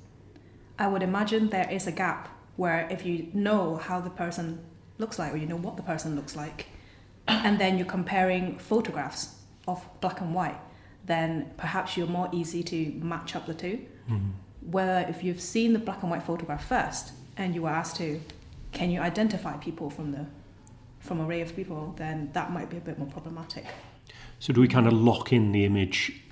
I 0.78 0.86
would 0.88 1.02
imagine 1.02 1.48
there 1.48 1.70
is 1.70 1.86
a 1.86 1.92
gap 1.92 2.28
where 2.56 2.86
if 2.90 3.06
you 3.06 3.28
know 3.32 3.76
how 3.76 4.00
the 4.00 4.10
person 4.10 4.64
looks 4.98 5.18
like 5.18 5.32
or 5.32 5.36
you 5.36 5.46
know 5.46 5.56
what 5.56 5.76
the 5.76 5.82
person 5.82 6.16
looks 6.16 6.36
like, 6.36 6.66
and 7.26 7.58
then 7.58 7.78
you're 7.78 7.86
comparing 7.86 8.58
photographs 8.58 9.36
of 9.66 9.84
black 10.00 10.20
and 10.20 10.34
white, 10.34 10.58
then 11.06 11.50
perhaps 11.56 11.96
you're 11.96 12.06
more 12.06 12.28
easy 12.32 12.62
to 12.62 12.92
match 13.02 13.36
up 13.36 13.46
the 13.46 13.54
2 13.54 13.66
mm-hmm. 14.10 14.16
Whether 14.70 15.06
if 15.10 15.22
you've 15.22 15.42
seen 15.42 15.74
the 15.74 15.78
black 15.78 16.00
and 16.02 16.10
white 16.10 16.22
photograph 16.22 16.66
first 16.66 17.12
and 17.36 17.54
you 17.54 17.62
were 17.62 17.68
asked 17.70 17.96
to, 17.96 18.20
can 18.72 18.90
you 18.90 19.00
identify 19.00 19.58
people 19.58 19.90
from 19.90 20.12
the 20.12 20.24
from 21.04 21.20
array 21.20 21.42
of 21.42 21.54
people, 21.54 21.94
then 21.98 22.30
that 22.32 22.50
might 22.50 22.70
be 22.70 22.78
a 22.78 22.80
bit 22.80 22.98
more 22.98 23.08
problematic. 23.08 23.66
So 24.38 24.54
do 24.54 24.60
we 24.62 24.68
kind 24.68 24.86
of 24.86 24.94
lock 24.94 25.32
in 25.34 25.52
the 25.52 25.66
image 25.66 26.22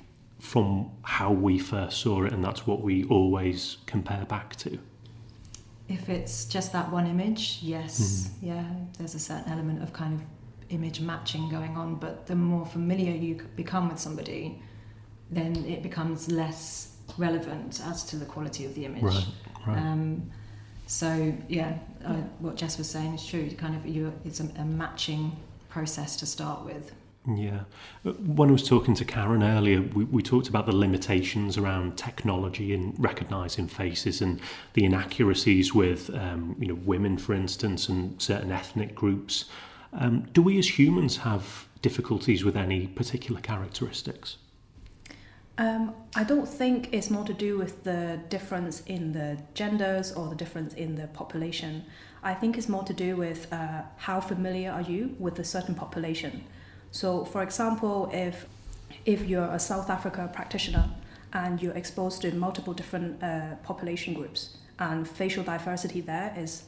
from 0.40 0.90
how 1.02 1.30
we 1.30 1.58
first 1.58 2.00
saw 2.00 2.24
it, 2.24 2.32
and 2.32 2.42
that's 2.42 2.66
what 2.66 2.80
we 2.80 3.04
always 3.04 3.76
compare 3.86 4.24
back 4.24 4.56
to? 4.56 4.78
If 5.88 6.08
it's 6.08 6.46
just 6.46 6.72
that 6.72 6.90
one 6.90 7.06
image, 7.06 7.58
yes, 7.60 8.00
mm-hmm. 8.00 8.46
yeah, 8.46 8.64
there's 8.98 9.14
a 9.14 9.18
certain 9.18 9.52
element 9.52 9.82
of 9.82 9.92
kind 9.92 10.14
of 10.14 10.26
image 10.72 11.00
matching 11.00 11.48
going 11.48 11.76
on, 11.76 11.96
but 11.96 12.26
the 12.26 12.34
more 12.34 12.66
familiar 12.66 13.12
you 13.12 13.34
become 13.56 13.88
with 13.88 13.98
somebody, 13.98 14.60
then 15.30 15.56
it 15.64 15.82
becomes 15.82 16.30
less 16.30 16.96
relevant 17.18 17.80
as 17.84 18.04
to 18.04 18.16
the 18.16 18.24
quality 18.24 18.64
of 18.64 18.74
the 18.74 18.84
image. 18.84 19.02
Right, 19.02 19.26
right. 19.66 19.78
Um, 19.78 20.30
so 20.86 21.32
yeah, 21.48 21.78
uh, 22.04 22.14
what 22.38 22.56
Jess 22.56 22.78
was 22.78 22.88
saying 22.88 23.14
is 23.14 23.24
true. 23.24 23.50
Kind 23.50 23.76
of, 23.76 23.86
you, 23.86 24.12
it's 24.24 24.40
a, 24.40 24.48
a 24.58 24.64
matching 24.64 25.32
process 25.68 26.16
to 26.16 26.26
start 26.26 26.64
with. 26.64 26.92
Yeah. 27.26 27.60
When 28.02 28.48
I 28.48 28.52
was 28.52 28.66
talking 28.66 28.94
to 28.96 29.04
Karen 29.04 29.44
earlier, 29.44 29.80
we, 29.80 30.04
we 30.04 30.22
talked 30.22 30.48
about 30.48 30.66
the 30.66 30.74
limitations 30.74 31.56
around 31.56 31.96
technology 31.96 32.74
in 32.74 32.94
recognising 32.98 33.68
faces 33.68 34.20
and 34.20 34.40
the 34.74 34.84
inaccuracies 34.84 35.72
with, 35.72 36.10
um, 36.14 36.56
you 36.58 36.66
know, 36.66 36.74
women, 36.74 37.16
for 37.18 37.32
instance, 37.32 37.88
and 37.88 38.20
certain 38.20 38.50
ethnic 38.50 38.96
groups. 38.96 39.44
Um, 39.92 40.22
do 40.32 40.42
we 40.42 40.58
as 40.58 40.78
humans 40.78 41.18
have 41.18 41.66
difficulties 41.82 42.44
with 42.44 42.56
any 42.56 42.86
particular 42.86 43.40
characteristics? 43.40 44.38
Um, 45.58 45.94
I 46.16 46.24
don't 46.24 46.48
think 46.48 46.88
it's 46.92 47.10
more 47.10 47.24
to 47.24 47.34
do 47.34 47.58
with 47.58 47.84
the 47.84 48.18
difference 48.30 48.80
in 48.86 49.12
the 49.12 49.38
genders 49.54 50.12
or 50.12 50.28
the 50.28 50.34
difference 50.34 50.72
in 50.74 50.94
the 50.94 51.08
population. 51.08 51.84
I 52.22 52.34
think 52.34 52.56
it's 52.56 52.68
more 52.68 52.84
to 52.84 52.94
do 52.94 53.16
with 53.16 53.52
uh, 53.52 53.82
how 53.96 54.20
familiar 54.20 54.70
are 54.70 54.80
you 54.80 55.14
with 55.18 55.38
a 55.38 55.44
certain 55.44 55.74
population. 55.74 56.44
So, 56.90 57.24
for 57.24 57.42
example, 57.42 58.10
if 58.12 58.46
if 59.04 59.26
you're 59.28 59.50
a 59.52 59.58
South 59.58 59.90
Africa 59.90 60.30
practitioner 60.32 60.88
and 61.32 61.62
you're 61.62 61.74
exposed 61.74 62.22
to 62.22 62.34
multiple 62.34 62.74
different 62.74 63.22
uh, 63.22 63.56
population 63.62 64.14
groups 64.14 64.56
and 64.78 65.08
facial 65.08 65.42
diversity 65.42 66.00
there 66.00 66.34
is 66.36 66.64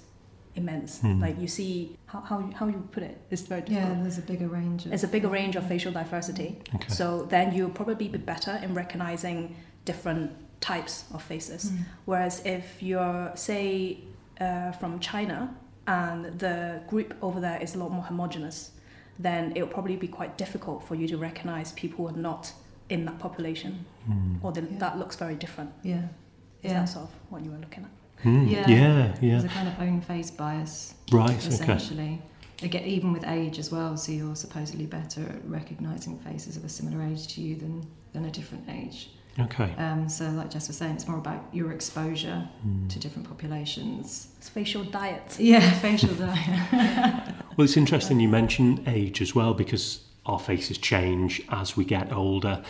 immense. 0.56 1.00
Mm. 1.00 1.20
Like 1.20 1.38
you 1.38 1.48
see 1.48 1.96
how, 2.06 2.20
how, 2.20 2.50
how 2.54 2.66
you 2.66 2.86
put 2.92 3.02
it. 3.02 3.18
it 3.30 3.34
is 3.34 3.42
very 3.42 3.62
difficult. 3.62 3.96
Yeah, 3.96 4.02
there's 4.02 4.18
a 4.18 4.22
bigger 4.22 4.48
range. 4.48 4.84
Of, 4.84 4.90
there's 4.90 5.04
a 5.04 5.08
bigger 5.08 5.28
range 5.28 5.56
of 5.56 5.66
facial 5.66 5.92
diversity. 5.92 6.60
Okay. 6.74 6.88
So 6.88 7.24
then 7.24 7.54
you'll 7.54 7.70
probably 7.70 8.08
be 8.08 8.18
better 8.18 8.60
in 8.62 8.74
recognizing 8.74 9.56
different 9.84 10.32
types 10.60 11.04
of 11.12 11.22
faces. 11.22 11.70
Mm. 11.70 11.78
Whereas 12.04 12.42
if 12.44 12.82
you're 12.82 13.32
say 13.34 13.98
uh, 14.40 14.72
from 14.72 15.00
China 15.00 15.54
and 15.86 16.38
the 16.38 16.80
group 16.88 17.14
over 17.22 17.40
there 17.40 17.60
is 17.60 17.74
a 17.74 17.78
lot 17.78 17.90
more 17.90 18.04
homogenous, 18.04 18.70
then 19.18 19.52
it'll 19.54 19.68
probably 19.68 19.96
be 19.96 20.08
quite 20.08 20.38
difficult 20.38 20.82
for 20.84 20.94
you 20.94 21.06
to 21.08 21.16
recognize 21.16 21.72
people 21.72 22.08
who 22.08 22.14
are 22.14 22.20
not 22.20 22.52
in 22.88 23.04
that 23.04 23.18
population, 23.18 23.84
mm. 24.08 24.38
or 24.42 24.52
the, 24.52 24.62
yeah. 24.62 24.78
that 24.78 24.98
looks 24.98 25.16
very 25.16 25.34
different. 25.34 25.70
Yeah, 25.82 25.96
is 26.62 26.72
yeah. 26.72 26.80
that 26.80 26.86
sort 26.86 27.04
of 27.06 27.10
what 27.30 27.44
you 27.44 27.50
were 27.50 27.58
looking 27.58 27.84
at? 27.84 27.90
Mm, 28.24 28.50
yeah, 28.50 28.68
yeah, 28.68 29.14
yeah. 29.20 29.30
There's 29.38 29.44
a 29.44 29.48
kind 29.48 29.68
of 29.68 29.78
own 29.80 30.00
face 30.00 30.30
bias. 30.30 30.94
Right, 31.12 31.36
essentially. 31.46 32.20
Okay. 32.58 32.66
Again, 32.66 32.84
even 32.84 33.12
with 33.12 33.24
age 33.26 33.58
as 33.58 33.70
well, 33.70 33.96
so 33.96 34.12
you're 34.12 34.36
supposedly 34.36 34.86
better 34.86 35.22
at 35.22 35.48
recognising 35.48 36.18
faces 36.20 36.56
of 36.56 36.64
a 36.64 36.68
similar 36.68 37.04
age 37.04 37.26
to 37.34 37.40
you 37.40 37.56
than, 37.56 37.86
than 38.12 38.24
a 38.24 38.30
different 38.30 38.64
age. 38.70 39.10
Okay. 39.38 39.74
Um, 39.76 40.08
so, 40.08 40.26
like 40.30 40.50
Jess 40.50 40.68
was 40.68 40.76
saying, 40.76 40.94
it's 40.94 41.08
more 41.08 41.18
about 41.18 41.44
your 41.52 41.72
exposure 41.72 42.48
mm. 42.66 42.88
to 42.88 42.98
different 42.98 43.28
populations. 43.28 44.28
It's 44.38 44.48
facial 44.48 44.84
diet. 44.84 45.36
Yeah, 45.38 45.68
facial 45.80 46.14
diet. 46.14 47.34
well, 47.56 47.64
it's 47.64 47.76
interesting 47.76 48.20
you 48.20 48.28
mention 48.28 48.84
age 48.86 49.20
as 49.20 49.34
well 49.34 49.52
because 49.52 50.04
our 50.26 50.38
faces 50.38 50.78
change 50.78 51.42
as 51.50 51.76
we 51.76 51.84
get 51.84 52.12
older 52.12 52.62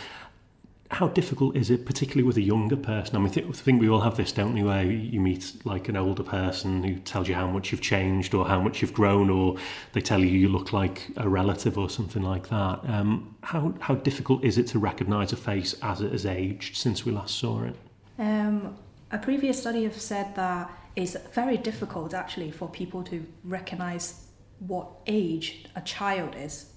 how 0.91 1.07
difficult 1.07 1.55
is 1.55 1.71
it, 1.71 1.85
particularly 1.85 2.23
with 2.23 2.37
a 2.37 2.41
younger 2.41 2.75
person? 2.75 3.15
I 3.15 3.19
mean, 3.19 3.29
I 3.35 3.51
think 3.53 3.81
we 3.81 3.89
all 3.89 4.01
have 4.01 4.17
this, 4.17 4.31
don't 4.31 4.53
we, 4.53 4.61
where 4.61 4.83
you 4.83 5.19
meet 5.19 5.53
like 5.65 5.89
an 5.89 5.97
older 5.97 6.23
person 6.23 6.83
who 6.83 6.99
tells 6.99 7.27
you 7.27 7.33
how 7.33 7.47
much 7.47 7.71
you've 7.71 7.81
changed 7.81 8.35
or 8.35 8.47
how 8.47 8.61
much 8.61 8.81
you've 8.81 8.93
grown, 8.93 9.31
or 9.31 9.57
they 9.93 10.01
tell 10.01 10.19
you 10.19 10.27
you 10.27 10.47
look 10.47 10.73
like 10.73 11.07
a 11.17 11.27
relative 11.27 11.77
or 11.77 11.89
something 11.89 12.21
like 12.21 12.49
that. 12.49 12.81
Um, 12.85 13.35
how 13.41 13.73
how 13.79 13.95
difficult 13.95 14.43
is 14.43 14.59
it 14.59 14.67
to 14.67 14.79
recognise 14.79 15.33
a 15.33 15.37
face 15.37 15.73
as 15.81 16.01
it 16.01 16.11
has 16.11 16.25
aged 16.25 16.77
since 16.77 17.03
we 17.03 17.11
last 17.11 17.35
saw 17.35 17.63
it? 17.63 17.75
Um, 18.19 18.77
a 19.11 19.17
previous 19.17 19.59
study 19.59 19.83
have 19.83 19.99
said 19.99 20.35
that 20.35 20.71
it's 20.95 21.15
very 21.33 21.57
difficult 21.57 22.13
actually 22.13 22.51
for 22.51 22.69
people 22.69 23.03
to 23.03 23.25
recognise 23.43 24.27
what 24.59 24.87
age 25.07 25.65
a 25.75 25.81
child 25.81 26.35
is. 26.37 26.73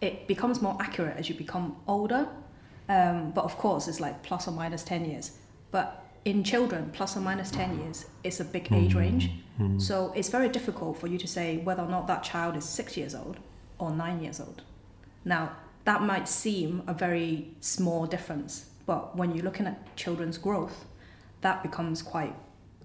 It 0.00 0.28
becomes 0.28 0.62
more 0.62 0.76
accurate 0.80 1.16
as 1.16 1.28
you 1.28 1.34
become 1.34 1.76
older 1.88 2.28
um, 2.88 3.30
but 3.32 3.44
of 3.44 3.56
course, 3.58 3.88
it's 3.88 4.00
like 4.00 4.22
plus 4.22 4.48
or 4.48 4.52
minus 4.52 4.82
10 4.82 5.04
years. 5.04 5.32
But 5.70 6.04
in 6.24 6.42
children, 6.42 6.90
plus 6.92 7.16
or 7.16 7.20
minus 7.20 7.50
10 7.50 7.80
years 7.80 8.06
is 8.24 8.40
a 8.40 8.44
big 8.44 8.64
mm-hmm. 8.64 8.74
age 8.74 8.94
range. 8.94 9.30
Mm-hmm. 9.60 9.78
So 9.78 10.12
it's 10.14 10.28
very 10.28 10.48
difficult 10.48 10.98
for 10.98 11.06
you 11.06 11.18
to 11.18 11.26
say 11.26 11.58
whether 11.58 11.82
or 11.82 11.88
not 11.88 12.06
that 12.06 12.22
child 12.22 12.56
is 12.56 12.64
six 12.64 12.96
years 12.96 13.14
old 13.14 13.38
or 13.78 13.90
nine 13.90 14.22
years 14.22 14.40
old. 14.40 14.62
Now, 15.24 15.52
that 15.84 16.02
might 16.02 16.28
seem 16.28 16.82
a 16.86 16.94
very 16.94 17.48
small 17.60 18.06
difference, 18.06 18.70
but 18.86 19.16
when 19.16 19.34
you're 19.34 19.44
looking 19.44 19.66
at 19.66 19.96
children's 19.96 20.38
growth, 20.38 20.84
that 21.40 21.62
becomes 21.62 22.02
quite 22.02 22.34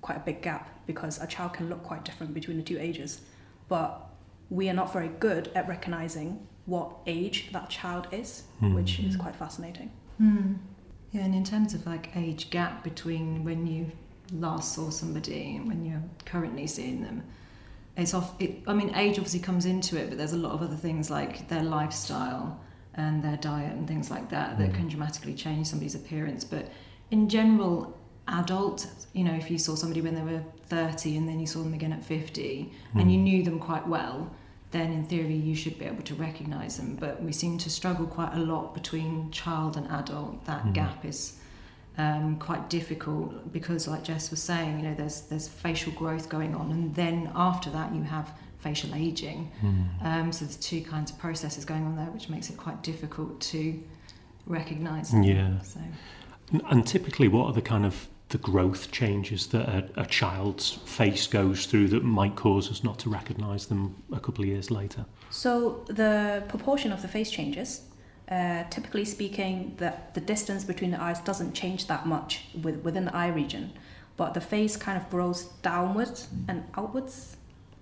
quite 0.02 0.18
a 0.18 0.22
big 0.22 0.42
gap 0.42 0.70
because 0.86 1.22
a 1.22 1.28
child 1.28 1.54
can 1.54 1.70
look 1.70 1.82
quite 1.82 2.04
different 2.04 2.34
between 2.34 2.58
the 2.58 2.64
two 2.64 2.78
ages. 2.78 3.22
But 3.70 4.06
we 4.50 4.70
are 4.70 4.74
not 4.74 4.92
very 4.92 5.08
good 5.08 5.50
at 5.56 5.68
recognizing 5.68 6.46
what 6.66 6.92
age 7.06 7.50
that 7.52 7.70
child 7.70 8.08
is, 8.12 8.44
mm. 8.62 8.74
which 8.74 9.00
is 9.00 9.16
quite 9.16 9.36
fascinating. 9.36 9.92
Mm. 10.22 10.58
Yeah, 11.12 11.22
and 11.22 11.36
in 11.36 11.44
terms 11.44 11.74
of 11.74 11.86
like 11.86 12.16
age 12.16 12.50
gap 12.50 12.84
between 12.84 13.44
when 13.44 13.68
you 13.68 13.92
last 14.32 14.74
saw 14.74 14.90
somebody 14.90 15.58
and 15.58 15.68
when 15.68 15.86
you're 15.86 16.02
currently 16.26 16.66
seeing 16.68 17.02
them, 17.02 17.24
it's 17.96 18.14
off. 18.14 18.34
It, 18.40 18.64
I 18.66 18.74
mean, 18.74 18.96
age 18.96 19.18
obviously 19.18 19.40
comes 19.40 19.66
into 19.66 19.98
it, 19.98 20.10
but 20.10 20.18
there's 20.18 20.34
a 20.34 20.38
lot 20.38 20.54
of 20.54 20.62
other 20.62 20.76
things 20.76 21.12
like 21.12 21.48
their 21.50 21.64
lifestyle 21.64 22.60
and 22.96 23.24
their 23.24 23.38
diet 23.38 23.74
and 23.74 23.88
things 23.88 24.10
like 24.10 24.30
that 24.30 24.56
mm. 24.56 24.58
that 24.60 24.70
hmm. 24.70 24.76
can 24.76 24.88
dramatically 24.88 25.34
change 25.34 25.68
somebody's 25.68 25.96
appearance. 25.96 26.44
But 26.44 26.70
in 27.12 27.28
general, 27.28 27.98
adult, 28.28 28.88
you 29.14 29.24
know, 29.24 29.34
if 29.34 29.50
you 29.52 29.58
saw 29.58 29.76
somebody 29.76 30.02
when 30.02 30.16
they 30.16 30.22
were 30.22 30.44
30 30.68 31.18
and 31.18 31.28
then 31.28 31.40
you 31.40 31.48
saw 31.48 31.62
them 31.64 31.74
again 31.74 31.92
at 31.92 32.04
50 32.04 32.72
mm. 32.96 33.02
and 33.02 33.12
you 33.12 33.18
hmm. 33.18 33.24
knew 33.24 33.44
them 33.44 33.60
quite 33.60 33.88
well, 33.88 34.32
then 34.74 34.92
in 34.92 35.06
theory 35.06 35.36
you 35.36 35.56
should 35.56 35.80
be 35.80 35.86
able 35.86 36.04
to 36.04 36.16
recognize 36.16 36.78
them. 36.78 36.98
But 37.00 37.24
we 37.24 37.32
seem 37.32 37.58
to 37.60 37.70
struggle 37.70 38.06
quite 38.06 38.34
a 38.34 38.40
lot 38.40 38.74
between 38.74 39.32
child 39.32 39.78
and 39.78 39.88
adult. 39.88 40.44
That 40.46 40.64
mm. 40.66 40.74
gap 40.74 41.06
is 41.06 41.38
um, 41.98 42.38
quite 42.40 42.70
difficult 42.70 43.54
because, 43.54 43.88
like 43.88 44.04
Jess 44.04 44.32
was 44.32 44.42
saying, 44.42 44.80
you 44.80 44.84
know, 44.88 44.96
there's 44.96 45.22
there's 45.22 45.48
facial 45.48 45.94
growth 45.94 46.28
going 46.28 46.54
on, 46.56 46.72
and 46.72 46.94
then 46.94 47.32
after 47.36 47.70
that 47.70 47.94
you 47.96 48.04
have 48.04 48.34
facial 48.60 48.94
aging. 48.96 49.52
Mm. 49.62 50.06
Um, 50.06 50.32
so 50.32 50.46
there's 50.46 50.58
two 50.58 50.82
kinds 50.82 51.12
of 51.12 51.20
processes 51.20 51.64
going 51.66 51.86
on 51.86 51.96
there, 51.96 52.08
which 52.08 52.30
makes 52.30 52.50
it 52.50 52.58
quite 52.58 52.82
difficult 52.82 53.40
to 53.42 53.82
recognise. 54.48 55.14
Yeah. 55.14 55.62
So. 55.62 55.80
And 56.70 56.86
typically, 56.86 57.28
what 57.28 57.46
are 57.48 57.54
the 57.54 57.62
kind 57.62 57.86
of 57.86 58.08
the 58.34 58.40
growth 58.40 58.92
changes 58.92 59.46
that 59.48 59.70
a, 59.70 60.02
a 60.02 60.06
child's 60.08 60.72
face 60.86 61.28
goes 61.28 61.68
through 61.68 61.88
that 61.88 62.04
might 62.04 62.36
cause 62.36 62.72
us 62.72 62.84
not 62.84 62.98
to 62.98 63.08
recognise 63.08 63.68
them 63.68 63.96
a 64.12 64.20
couple 64.20 64.44
of 64.44 64.50
years 64.50 64.72
later? 64.72 65.06
So 65.30 65.86
the 65.86 66.44
proportion 66.50 66.92
of 66.92 67.04
the 67.04 67.08
face 67.08 67.30
changes. 67.30 67.84
Uh, 68.28 68.64
typically 68.72 69.06
speaking, 69.06 69.76
the, 69.78 69.94
the 70.16 70.22
distance 70.22 70.64
between 70.64 70.90
the 70.90 71.00
eyes 71.00 71.20
doesn't 71.20 71.54
change 71.54 71.86
that 71.88 72.08
much 72.08 72.46
with, 72.64 72.78
within 72.78 73.06
the 73.06 73.16
eye 73.16 73.28
region, 73.28 73.72
but 74.18 74.34
the 74.34 74.42
face 74.42 74.76
kind 74.78 74.98
of 75.00 75.08
grows 75.12 75.44
downwards 75.62 76.28
and 76.48 76.64
outwards 76.76 77.38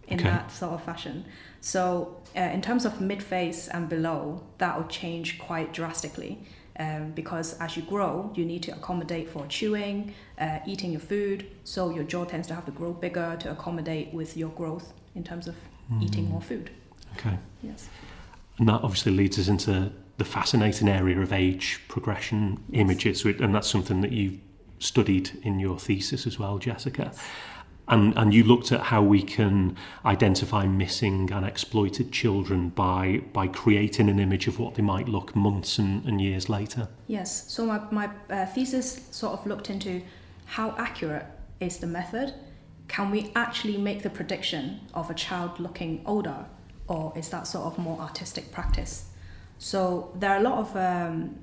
in 0.07 0.19
Okay. 0.19 0.29
that 0.29 0.51
sort 0.51 0.73
of 0.73 0.83
fashion. 0.83 1.23
So, 1.61 2.17
uh, 2.35 2.41
in 2.41 2.61
terms 2.61 2.83
of 2.83 2.99
mid 2.99 3.23
face 3.23 3.69
and 3.69 3.87
below, 3.87 4.43
that 4.57 4.75
will 4.77 4.89
change 4.89 5.39
quite 5.39 5.71
drastically 5.71 6.43
um, 6.79 7.11
because 7.11 7.57
as 7.59 7.75
you 7.75 7.83
grow, 7.83 8.31
you 8.35 8.45
need 8.45 8.63
to 8.63 8.71
accommodate 8.71 9.29
for 9.29 9.45
chewing, 9.47 10.13
uh, 10.39 10.59
eating 10.65 10.91
your 10.91 11.01
food. 11.01 11.47
So, 11.63 11.89
your 11.89 12.03
jaw 12.03 12.25
tends 12.25 12.47
to 12.47 12.55
have 12.55 12.65
to 12.65 12.71
grow 12.71 12.93
bigger 12.93 13.37
to 13.41 13.51
accommodate 13.51 14.13
with 14.13 14.37
your 14.37 14.49
growth 14.49 14.93
in 15.15 15.23
terms 15.23 15.47
of 15.47 15.55
eating 16.01 16.29
more 16.29 16.41
food. 16.41 16.69
Okay. 17.17 17.37
Yes. 17.61 17.89
And 18.57 18.69
that 18.69 18.81
obviously 18.83 19.11
leads 19.11 19.37
us 19.37 19.47
into 19.47 19.91
the 20.17 20.25
fascinating 20.25 20.87
area 20.87 21.19
of 21.19 21.33
age 21.33 21.81
progression 21.87 22.63
images, 22.73 23.25
and 23.25 23.53
that's 23.53 23.67
something 23.67 24.01
that 24.01 24.11
you 24.11 24.39
studied 24.79 25.31
in 25.43 25.59
your 25.59 25.77
thesis 25.79 26.25
as 26.25 26.39
well, 26.39 26.57
Jessica. 26.57 27.11
And, 27.91 28.17
and 28.17 28.33
you 28.33 28.45
looked 28.45 28.71
at 28.71 28.79
how 28.79 29.03
we 29.03 29.21
can 29.21 29.75
identify 30.05 30.65
missing 30.65 31.29
and 31.31 31.45
exploited 31.45 32.13
children 32.13 32.69
by, 32.69 33.21
by 33.33 33.47
creating 33.47 34.09
an 34.09 34.17
image 34.17 34.47
of 34.47 34.59
what 34.59 34.75
they 34.75 34.81
might 34.81 35.09
look 35.09 35.35
months 35.35 35.77
and, 35.77 36.05
and 36.05 36.21
years 36.21 36.47
later. 36.47 36.87
Yes. 37.07 37.51
So 37.51 37.65
my, 37.65 37.81
my 37.91 38.09
uh, 38.29 38.45
thesis 38.45 39.07
sort 39.11 39.37
of 39.37 39.45
looked 39.45 39.69
into 39.69 40.01
how 40.45 40.73
accurate 40.77 41.25
is 41.59 41.77
the 41.79 41.87
method. 41.87 42.33
Can 42.87 43.11
we 43.11 43.31
actually 43.35 43.77
make 43.77 44.03
the 44.03 44.09
prediction 44.09 44.79
of 44.93 45.09
a 45.09 45.13
child 45.13 45.59
looking 45.59 46.01
older, 46.05 46.45
or 46.87 47.13
is 47.15 47.29
that 47.29 47.45
sort 47.45 47.65
of 47.65 47.77
more 47.77 47.99
artistic 47.99 48.51
practice? 48.51 49.09
So 49.59 50.11
there 50.15 50.31
are 50.31 50.37
a 50.37 50.43
lot 50.43 50.57
of 50.59 50.75
um, 50.75 51.35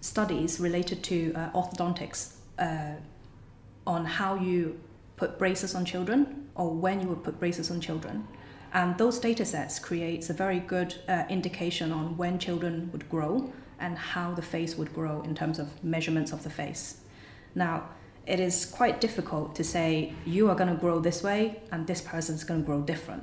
studies 0.00 0.60
related 0.60 1.02
to 1.04 1.32
uh, 1.34 1.50
orthodontics 1.50 2.34
uh, 2.58 2.94
on 3.86 4.04
how 4.04 4.34
you 4.34 4.78
put 5.16 5.38
braces 5.38 5.74
on 5.74 5.84
children 5.84 6.48
or 6.54 6.74
when 6.74 7.00
you 7.00 7.08
would 7.08 7.22
put 7.24 7.38
braces 7.38 7.70
on 7.70 7.80
children. 7.80 8.26
And 8.72 8.96
those 8.98 9.18
data 9.18 9.44
sets 9.44 9.78
creates 9.78 10.28
a 10.28 10.32
very 10.32 10.60
good 10.60 10.94
uh, 11.08 11.24
indication 11.28 11.92
on 11.92 12.16
when 12.16 12.38
children 12.38 12.90
would 12.92 13.08
grow 13.08 13.52
and 13.78 13.96
how 13.96 14.34
the 14.34 14.42
face 14.42 14.76
would 14.76 14.92
grow 14.94 15.22
in 15.22 15.34
terms 15.34 15.58
of 15.58 15.82
measurements 15.84 16.32
of 16.32 16.42
the 16.42 16.50
face. 16.50 17.00
Now, 17.54 17.88
it 18.26 18.40
is 18.40 18.66
quite 18.66 19.00
difficult 19.00 19.54
to 19.54 19.62
say 19.62 20.12
you 20.26 20.50
are 20.50 20.56
going 20.56 20.68
to 20.68 20.80
grow 20.80 20.98
this 20.98 21.22
way 21.22 21.62
and 21.70 21.86
this 21.86 22.00
person 22.00 22.34
is 22.34 22.42
going 22.42 22.60
to 22.60 22.66
grow 22.66 22.80
different 22.82 23.22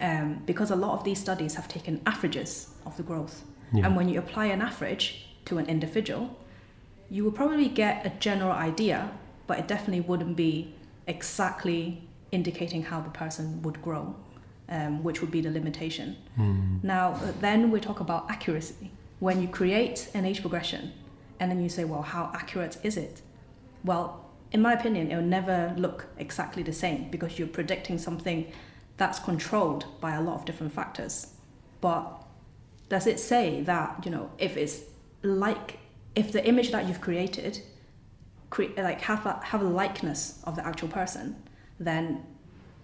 um, 0.00 0.42
because 0.44 0.70
a 0.70 0.76
lot 0.76 0.92
of 0.98 1.04
these 1.04 1.18
studies 1.18 1.54
have 1.54 1.68
taken 1.68 2.02
averages 2.06 2.68
of 2.84 2.96
the 2.98 3.02
growth. 3.02 3.44
Yeah. 3.72 3.86
And 3.86 3.96
when 3.96 4.08
you 4.08 4.18
apply 4.18 4.46
an 4.46 4.60
average 4.60 5.26
to 5.46 5.56
an 5.58 5.66
individual, 5.66 6.38
you 7.08 7.24
will 7.24 7.32
probably 7.32 7.68
get 7.68 8.04
a 8.04 8.10
general 8.20 8.52
idea, 8.52 9.10
but 9.46 9.58
it 9.58 9.66
definitely 9.66 10.02
wouldn't 10.02 10.36
be 10.36 10.74
exactly 11.06 12.08
indicating 12.32 12.82
how 12.82 13.00
the 13.00 13.10
person 13.10 13.62
would 13.62 13.80
grow, 13.82 14.14
um, 14.68 15.02
which 15.02 15.20
would 15.20 15.30
be 15.30 15.40
the 15.40 15.50
limitation. 15.50 16.16
Now, 16.82 17.12
uh, 17.12 17.32
then 17.40 17.70
we 17.70 17.80
talk 17.80 18.00
about 18.00 18.30
accuracy. 18.30 18.90
When 19.20 19.40
you 19.40 19.48
create 19.48 20.10
an 20.14 20.24
age 20.24 20.40
progression 20.40 20.92
and 21.40 21.50
then 21.50 21.62
you 21.62 21.68
say, 21.68 21.84
well, 21.84 22.02
how 22.02 22.30
accurate 22.34 22.78
is 22.82 22.96
it? 22.96 23.22
Well, 23.84 24.24
in 24.52 24.60
my 24.62 24.72
opinion, 24.72 25.10
it 25.10 25.16
will 25.16 25.22
never 25.22 25.74
look 25.76 26.06
exactly 26.18 26.62
the 26.62 26.72
same 26.72 27.10
because 27.10 27.38
you're 27.38 27.48
predicting 27.48 27.98
something 27.98 28.52
that's 28.96 29.18
controlled 29.18 29.84
by 30.00 30.14
a 30.14 30.22
lot 30.22 30.34
of 30.34 30.44
different 30.44 30.72
factors. 30.72 31.28
But 31.80 32.22
does 32.88 33.06
it 33.06 33.20
say 33.20 33.62
that, 33.62 34.04
you 34.04 34.10
know, 34.10 34.30
if 34.38 34.56
it's 34.56 34.82
like, 35.22 35.78
if 36.14 36.32
the 36.32 36.44
image 36.46 36.70
that 36.72 36.86
you've 36.86 37.00
created 37.00 37.60
cre- 38.50 38.74
like 38.76 39.00
have 39.02 39.26
a, 39.26 39.40
have 39.44 39.62
a 39.62 39.68
likeness 39.68 40.40
of 40.44 40.56
the 40.56 40.66
actual 40.66 40.88
person, 40.88 41.36
then 41.80 42.24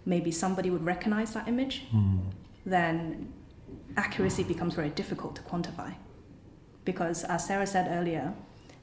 maybe 0.04 0.30
somebody 0.30 0.70
would 0.70 0.84
recognize 0.84 1.32
that 1.34 1.48
image. 1.48 1.84
Then 2.66 3.32
accuracy 3.96 4.42
becomes 4.44 4.74
very 4.74 4.90
difficult 4.90 5.36
to 5.36 5.42
quantify, 5.42 5.94
because 6.84 7.24
as 7.24 7.46
Sarah 7.46 7.66
said 7.66 7.88
earlier, 7.90 8.34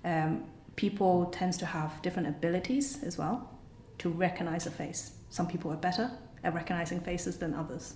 um, 0.06 0.44
people 0.76 1.26
tends 1.26 1.58
to 1.58 1.66
have 1.66 2.02
different 2.02 2.28
abilities 2.28 3.04
as 3.04 3.18
well 3.18 3.50
to 3.98 4.10
recognize 4.10 4.66
a 4.66 4.72
face. 4.72 5.12
Some 5.30 5.48
people 5.48 5.72
are 5.72 5.78
better 5.78 6.10
at 6.44 6.54
recognizing 6.54 7.02
faces 7.02 7.38
than 7.38 7.54
others. 7.54 7.96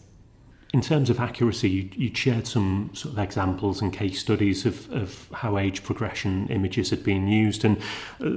In 0.74 0.82
terms 0.82 1.12
of 1.12 1.20
accuracy, 1.20 1.70
you, 1.70 1.90
you 1.96 2.16
shared 2.16 2.48
some 2.48 2.90
sort 2.94 3.14
of 3.14 3.20
examples 3.20 3.80
and 3.80 3.94
case 3.94 4.20
studies 4.20 4.66
of, 4.66 4.92
of 4.92 5.30
how 5.32 5.60
age 5.60 5.84
progression 5.84 6.48
images 6.48 6.90
had 6.90 7.04
been 7.04 7.28
used. 7.28 7.64
And 7.64 7.78
uh, 7.78 7.82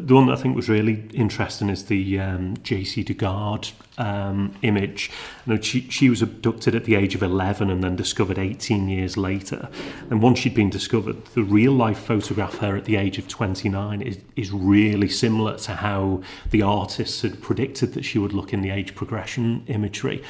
the 0.04 0.14
one 0.14 0.26
that 0.26 0.38
I 0.38 0.42
think 0.42 0.54
was 0.54 0.68
really 0.68 1.08
interesting 1.14 1.70
is 1.70 1.86
the 1.86 2.20
um, 2.20 2.58
Jaycee 2.58 3.06
Dugard 3.06 3.72
um, 3.96 4.54
image. 4.60 5.10
You 5.46 5.54
know, 5.54 5.60
she, 5.62 5.88
she 5.88 6.10
was 6.10 6.20
abducted 6.20 6.74
at 6.74 6.84
the 6.84 6.94
age 6.94 7.14
of 7.14 7.22
11 7.22 7.70
and 7.70 7.82
then 7.82 7.96
discovered 7.96 8.38
18 8.38 8.86
years 8.86 9.16
later. 9.16 9.70
And 10.10 10.20
once 10.20 10.40
she'd 10.40 10.54
been 10.54 10.68
discovered, 10.68 11.24
the 11.28 11.42
real 11.42 11.72
life 11.72 12.00
photograph 12.00 12.58
her 12.58 12.76
at 12.76 12.84
the 12.84 12.96
age 12.96 13.16
of 13.16 13.28
29 13.28 14.02
is, 14.02 14.18
is 14.36 14.52
really 14.52 15.08
similar 15.08 15.56
to 15.60 15.72
how 15.76 16.20
the 16.50 16.60
artists 16.60 17.22
had 17.22 17.40
predicted 17.40 17.94
that 17.94 18.04
she 18.04 18.18
would 18.18 18.34
look 18.34 18.52
in 18.52 18.60
the 18.60 18.68
age 18.68 18.94
progression 18.94 19.64
imagery. 19.68 20.22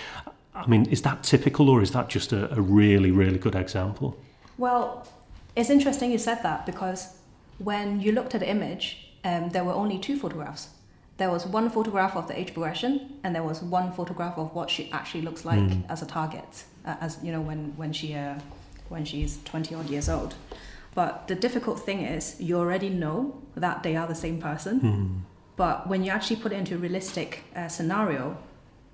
I 0.57 0.67
mean, 0.67 0.87
is 0.87 1.03
that 1.03 1.23
typical 1.23 1.69
or 1.69 1.83
is 1.83 1.91
that 1.93 2.09
just 2.09 2.33
a, 2.33 2.53
a 2.55 2.61
really, 2.61 3.11
really 3.11 3.39
good 3.39 3.55
example? 3.55 4.17
Well, 4.59 5.07
it's 5.55 5.71
interesting 5.71 6.11
you 6.11 6.19
said 6.19 6.43
that 6.43 6.67
because 6.67 7.17
when 7.59 8.01
you 8.01 8.13
looked 8.13 8.35
at 8.35 8.41
the 8.41 8.49
image, 8.49 9.13
um, 9.25 9.51
there 9.51 9.65
were 9.65 9.73
only 9.73 9.99
two 9.99 10.19
photographs. 10.19 10.69
There 11.19 11.31
was 11.31 11.47
one 11.47 11.71
photograph 11.71 12.15
of 12.15 12.29
the 12.29 12.39
age 12.39 12.53
progression, 12.53 13.19
and 13.25 13.35
there 13.35 13.43
was 13.43 13.63
one 13.63 13.91
photograph 13.93 14.37
of 14.37 14.55
what 14.55 14.69
she 14.69 14.91
actually 14.93 15.23
looks 15.23 15.45
like 15.47 15.73
as 15.89 16.03
a 16.03 16.07
target, 16.07 16.65
uh, 16.85 16.97
as 17.01 17.19
you 17.23 17.33
know, 17.33 17.41
when 17.41 17.73
when 17.77 17.93
she 17.93 18.13
uh, 18.15 18.39
when 18.91 19.07
she's 19.07 19.39
twenty 19.45 19.75
odd 19.75 19.89
years 19.89 20.11
old. 20.11 20.35
But 20.95 21.27
the 21.29 21.35
difficult 21.35 21.81
thing 21.81 22.03
is, 22.03 22.39
you 22.39 22.59
already 22.59 22.91
know 22.91 23.41
that 23.55 23.83
they 23.83 23.97
are 23.97 24.07
the 24.07 24.15
same 24.15 24.39
person. 24.41 25.25
But 25.57 25.89
when 25.89 26.05
you 26.05 26.11
actually 26.11 26.37
put 26.37 26.53
it 26.53 26.57
into 26.57 26.75
a 26.75 26.79
realistic 26.79 27.45
uh, 27.55 27.69
scenario, 27.69 28.37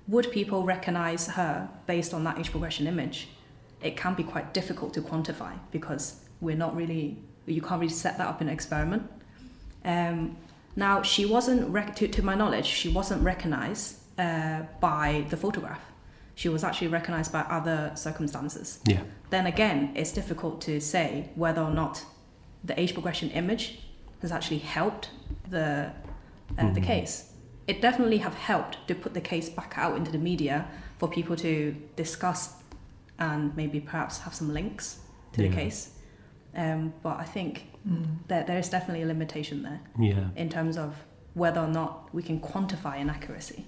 would 0.07 0.31
people 0.31 0.63
recognize 0.63 1.27
her 1.27 1.69
based 1.87 2.13
on 2.13 2.23
that 2.25 2.37
age 2.39 2.51
progression 2.51 2.87
image? 2.87 3.29
It 3.81 3.97
can 3.97 4.13
be 4.13 4.23
quite 4.23 4.53
difficult 4.53 4.93
to 4.93 5.01
quantify 5.01 5.57
because 5.71 6.23
we're 6.41 6.57
not 6.57 6.75
really, 6.75 7.17
you 7.45 7.61
can't 7.61 7.79
really 7.81 7.93
set 7.93 8.17
that 8.17 8.27
up 8.27 8.41
in 8.41 8.47
an 8.47 8.53
experiment. 8.53 9.09
Um, 9.85 10.37
now, 10.75 11.01
she 11.01 11.25
wasn't, 11.25 11.69
rec- 11.69 11.95
to, 11.97 12.07
to 12.07 12.23
my 12.23 12.35
knowledge, 12.35 12.65
she 12.65 12.89
wasn't 12.89 13.23
recognized 13.23 13.97
uh, 14.17 14.61
by 14.79 15.25
the 15.29 15.37
photograph. 15.37 15.81
She 16.35 16.49
was 16.49 16.63
actually 16.63 16.87
recognized 16.87 17.31
by 17.31 17.41
other 17.41 17.91
circumstances. 17.95 18.79
Yeah. 18.85 19.03
Then 19.29 19.45
again, 19.45 19.91
it's 19.95 20.11
difficult 20.11 20.61
to 20.61 20.79
say 20.79 21.29
whether 21.35 21.61
or 21.61 21.69
not 21.71 22.03
the 22.63 22.79
age 22.79 22.93
progression 22.93 23.29
image 23.31 23.79
has 24.21 24.31
actually 24.31 24.59
helped 24.59 25.09
the 25.49 25.91
uh, 26.57 26.73
the 26.73 26.81
case. 26.81 27.32
It 27.67 27.81
definitely 27.81 28.17
have 28.19 28.33
helped 28.35 28.77
to 28.87 28.95
put 28.95 29.13
the 29.13 29.21
case 29.21 29.49
back 29.49 29.73
out 29.77 29.95
into 29.95 30.11
the 30.11 30.17
media 30.17 30.67
for 30.97 31.07
people 31.09 31.35
to 31.37 31.75
discuss 31.95 32.55
and 33.19 33.55
maybe 33.55 33.79
perhaps 33.79 34.19
have 34.19 34.33
some 34.33 34.53
links 34.53 34.99
to 35.33 35.43
Yeah. 35.43 35.49
the 35.49 35.55
case. 35.55 35.91
Um, 36.55 36.93
but 37.01 37.19
I 37.19 37.23
think 37.23 37.67
that 38.27 38.47
there 38.47 38.57
is 38.59 38.69
definitely 38.69 39.03
a 39.03 39.07
limitation 39.07 39.63
there 39.63 39.79
Yeah. 39.99 40.29
in 40.35 40.49
terms 40.49 40.77
of 40.77 40.95
whether 41.33 41.61
or 41.61 41.67
not 41.67 42.13
we 42.13 42.21
can 42.21 42.39
quantify 42.39 42.97
inaccuracy. 42.99 43.65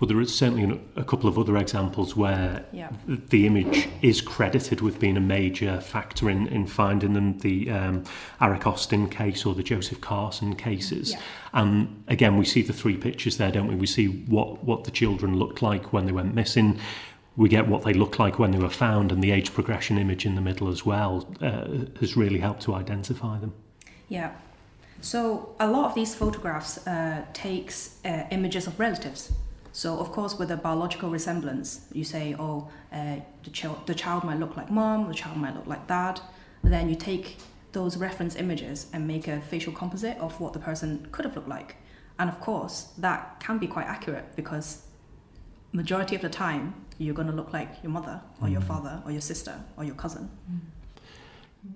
But 0.00 0.08
there 0.08 0.20
is 0.22 0.34
certainly 0.34 0.80
a 0.96 1.04
couple 1.04 1.28
of 1.28 1.38
other 1.38 1.58
examples 1.58 2.16
where 2.16 2.64
Yeah. 2.72 2.88
the 3.06 3.46
image 3.46 3.86
is 4.00 4.22
credited 4.22 4.80
with 4.80 4.98
being 4.98 5.18
a 5.18 5.20
major 5.20 5.78
factor 5.78 6.30
in, 6.30 6.46
in 6.46 6.66
finding 6.66 7.12
them, 7.12 7.36
the 7.40 7.70
um, 7.70 8.04
Eric 8.40 8.66
Austin 8.66 9.10
case 9.10 9.44
or 9.44 9.54
the 9.54 9.62
Joseph 9.62 10.00
Carson 10.00 10.56
cases. 10.56 11.10
Yeah. 11.10 11.20
And 11.52 12.02
again, 12.08 12.38
we 12.38 12.46
see 12.46 12.62
the 12.62 12.72
three 12.72 12.96
pictures 12.96 13.36
there, 13.36 13.52
don't 13.52 13.68
we? 13.68 13.74
We 13.74 13.86
see 13.86 14.06
what, 14.06 14.64
what 14.64 14.84
the 14.84 14.90
children 14.90 15.36
looked 15.36 15.60
like 15.60 15.92
when 15.92 16.06
they 16.06 16.12
went 16.12 16.34
missing. 16.34 16.80
We 17.36 17.50
get 17.50 17.68
what 17.68 17.84
they 17.84 17.92
look 17.92 18.18
like 18.18 18.38
when 18.38 18.52
they 18.52 18.58
were 18.58 18.70
found, 18.70 19.12
and 19.12 19.22
the 19.22 19.32
age 19.32 19.52
progression 19.52 19.98
image 19.98 20.24
in 20.24 20.34
the 20.34 20.40
middle 20.40 20.68
as 20.68 20.86
well 20.86 21.28
uh, 21.42 21.66
has 22.00 22.16
really 22.16 22.38
helped 22.38 22.62
to 22.62 22.74
identify 22.74 23.38
them. 23.38 23.52
Yeah. 24.08 24.30
So 25.02 25.54
a 25.60 25.70
lot 25.70 25.84
of 25.84 25.94
these 25.94 26.14
photographs 26.14 26.86
uh, 26.86 27.26
takes 27.34 27.98
uh, 28.06 28.24
images 28.30 28.66
of 28.66 28.80
relatives. 28.80 29.30
So 29.72 29.98
of 29.98 30.10
course, 30.12 30.38
with 30.38 30.50
a 30.50 30.56
biological 30.56 31.10
resemblance, 31.10 31.86
you 31.92 32.04
say, 32.04 32.34
oh, 32.38 32.68
uh, 32.92 33.16
the, 33.44 33.50
child 33.50 33.86
the 33.86 33.94
child 33.94 34.24
might 34.24 34.38
look 34.38 34.56
like 34.56 34.70
mom, 34.70 35.08
the 35.08 35.14
child 35.14 35.36
might 35.36 35.54
look 35.54 35.66
like 35.66 35.86
dad. 35.86 36.20
Then 36.62 36.88
you 36.88 36.96
take 36.96 37.36
those 37.72 37.96
reference 37.96 38.36
images 38.36 38.86
and 38.92 39.06
make 39.06 39.28
a 39.28 39.40
facial 39.40 39.72
composite 39.72 40.18
of 40.18 40.40
what 40.40 40.52
the 40.52 40.58
person 40.58 41.06
could 41.12 41.24
have 41.24 41.36
looked 41.36 41.48
like. 41.48 41.76
And 42.18 42.28
of 42.28 42.40
course, 42.40 42.92
that 42.98 43.40
can 43.40 43.58
be 43.58 43.66
quite 43.66 43.86
accurate 43.86 44.36
because 44.36 44.82
majority 45.72 46.16
of 46.16 46.22
the 46.22 46.28
time 46.28 46.74
you're 46.98 47.14
going 47.14 47.28
to 47.28 47.34
look 47.34 47.52
like 47.52 47.82
your 47.82 47.92
mother 47.92 48.20
or 48.42 48.48
your 48.48 48.60
father 48.60 49.00
or 49.06 49.12
your 49.12 49.20
sister 49.20 49.54
or 49.76 49.84
your 49.84 49.94
cousin. 49.94 50.28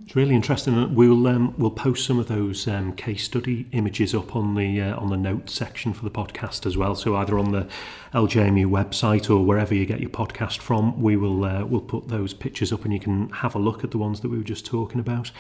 It's 0.05 0.17
really 0.17 0.35
interesting. 0.35 0.95
We'll 0.95 1.27
um, 1.27 1.55
we'll 1.59 1.71
post 1.71 2.07
some 2.07 2.19
of 2.19 2.29
those 2.29 2.67
um, 2.67 2.95
case 2.95 3.25
study 3.25 3.67
images 3.73 4.15
up 4.15 4.35
on 4.35 4.55
the 4.55 4.81
uh, 4.81 4.97
on 4.97 5.11
the 5.11 5.17
notes 5.17 5.53
section 5.53 5.93
for 5.93 6.05
the 6.05 6.11
podcast 6.11 6.65
as 6.65 6.77
well. 6.77 6.95
So 6.95 7.17
either 7.17 7.39
on 7.39 7.53
the 7.53 7.69
LJMU 8.15 8.67
website 8.67 9.29
or 9.29 9.45
wherever 9.45 9.75
you 9.75 9.85
get 9.85 10.01
your 10.01 10.11
podcast 10.11 10.59
from, 10.59 11.03
we 11.03 11.17
will 11.17 11.45
uh, 11.45 11.65
we'll 11.65 11.83
put 11.83 12.09
those 12.09 12.33
pictures 12.33 12.73
up 12.73 12.85
and 12.85 12.95
you 12.95 13.01
can 13.01 13.29
have 13.31 13.55
a 13.55 13.59
look 13.59 13.85
at 13.85 13.91
the 13.91 13.99
ones 13.99 14.21
that 14.21 14.31
we 14.31 14.39
were 14.39 14.45
just 14.45 14.65
talking 14.65 15.01
about. 15.01 15.31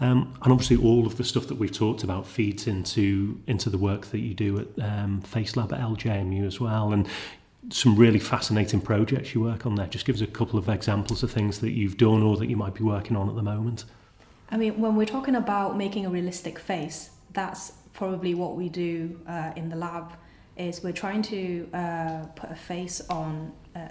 Um, 0.00 0.34
and 0.42 0.52
obviously, 0.52 0.78
all 0.78 1.06
of 1.06 1.16
the 1.16 1.24
stuff 1.24 1.46
that 1.48 1.56
we've 1.56 1.72
talked 1.72 2.02
about 2.02 2.26
feeds 2.26 2.66
into 2.66 3.40
into 3.46 3.68
the 3.68 3.78
work 3.78 4.06
that 4.06 4.20
you 4.20 4.32
do 4.32 4.58
at 4.58 4.68
um, 4.84 5.22
FaceLab 5.22 5.72
at 5.72 5.80
LJMU 5.80 6.46
as 6.46 6.58
well. 6.58 6.92
And 6.92 7.06
some 7.70 7.96
really 7.96 8.18
fascinating 8.18 8.80
projects 8.80 9.34
you 9.34 9.40
work 9.40 9.66
on 9.66 9.74
there. 9.74 9.86
Just 9.86 10.04
give 10.04 10.16
us 10.16 10.22
a 10.22 10.26
couple 10.26 10.58
of 10.58 10.68
examples 10.68 11.22
of 11.22 11.30
things 11.30 11.60
that 11.60 11.70
you've 11.70 11.96
done 11.96 12.22
or 12.22 12.36
that 12.36 12.46
you 12.46 12.56
might 12.56 12.74
be 12.74 12.82
working 12.82 13.16
on 13.16 13.28
at 13.28 13.36
the 13.36 13.42
moment. 13.42 13.84
I 14.50 14.56
mean, 14.56 14.80
when 14.80 14.96
we're 14.96 15.06
talking 15.06 15.36
about 15.36 15.76
making 15.76 16.04
a 16.06 16.10
realistic 16.10 16.58
face, 16.58 17.10
that's 17.32 17.72
probably 17.94 18.34
what 18.34 18.56
we 18.56 18.68
do 18.68 19.20
uh, 19.28 19.52
in 19.56 19.68
the 19.68 19.76
lab. 19.76 20.12
Is 20.56 20.82
we're 20.82 20.92
trying 20.92 21.22
to 21.22 21.68
uh, 21.72 22.24
put 22.36 22.50
a 22.50 22.54
face 22.54 23.00
on, 23.08 23.52
uh, 23.74 23.88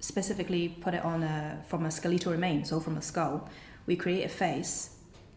specifically 0.00 0.68
put 0.68 0.94
it 0.94 1.04
on 1.04 1.22
a, 1.22 1.62
from 1.68 1.86
a 1.86 1.90
skeletal 1.90 2.32
remain, 2.32 2.64
so 2.64 2.80
from 2.80 2.96
a 2.96 3.02
skull. 3.02 3.48
We 3.86 3.94
create 3.94 4.24
a 4.24 4.28
face, 4.28 4.96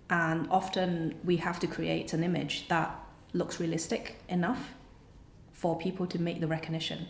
and 0.09 0.47
often 0.49 1.19
we 1.23 1.37
have 1.37 1.59
to 1.59 1.67
create 1.67 2.13
an 2.13 2.23
image 2.23 2.67
that 2.69 2.99
looks 3.33 3.59
realistic 3.59 4.15
enough 4.27 4.73
for 5.51 5.77
people 5.77 6.07
to 6.07 6.19
make 6.19 6.39
the 6.39 6.47
recognition 6.47 7.07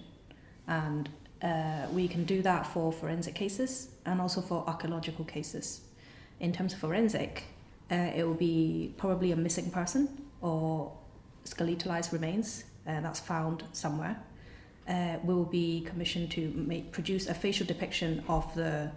and 0.67 1.09
uh, 1.41 1.87
we 1.91 2.07
can 2.07 2.23
do 2.23 2.41
that 2.41 2.65
for 2.65 2.91
forensic 2.91 3.35
cases 3.35 3.89
and 4.05 4.21
also 4.21 4.41
for 4.41 4.63
archaeological 4.67 5.25
cases. 5.25 5.81
In 6.39 6.53
terms 6.53 6.73
of 6.73 6.79
forensic, 6.79 7.43
uh, 7.91 7.95
it 8.15 8.25
will 8.25 8.33
be 8.33 8.93
probably 8.97 9.31
a 9.31 9.35
missing 9.35 9.69
person 9.69 10.07
or 10.41 10.91
skeletalized 11.45 12.11
remains 12.11 12.63
uh, 12.87 13.01
that's 13.01 13.19
found 13.19 13.63
somewhere. 13.73 14.21
Uh, 14.87 15.17
we 15.23 15.33
will 15.33 15.45
be 15.45 15.81
commissioned 15.81 16.29
to 16.31 16.51
make, 16.55 16.91
produce 16.91 17.27
a 17.27 17.33
facial 17.33 17.65
depiction 17.65 18.23
of 18.27 18.53
the 18.55 18.91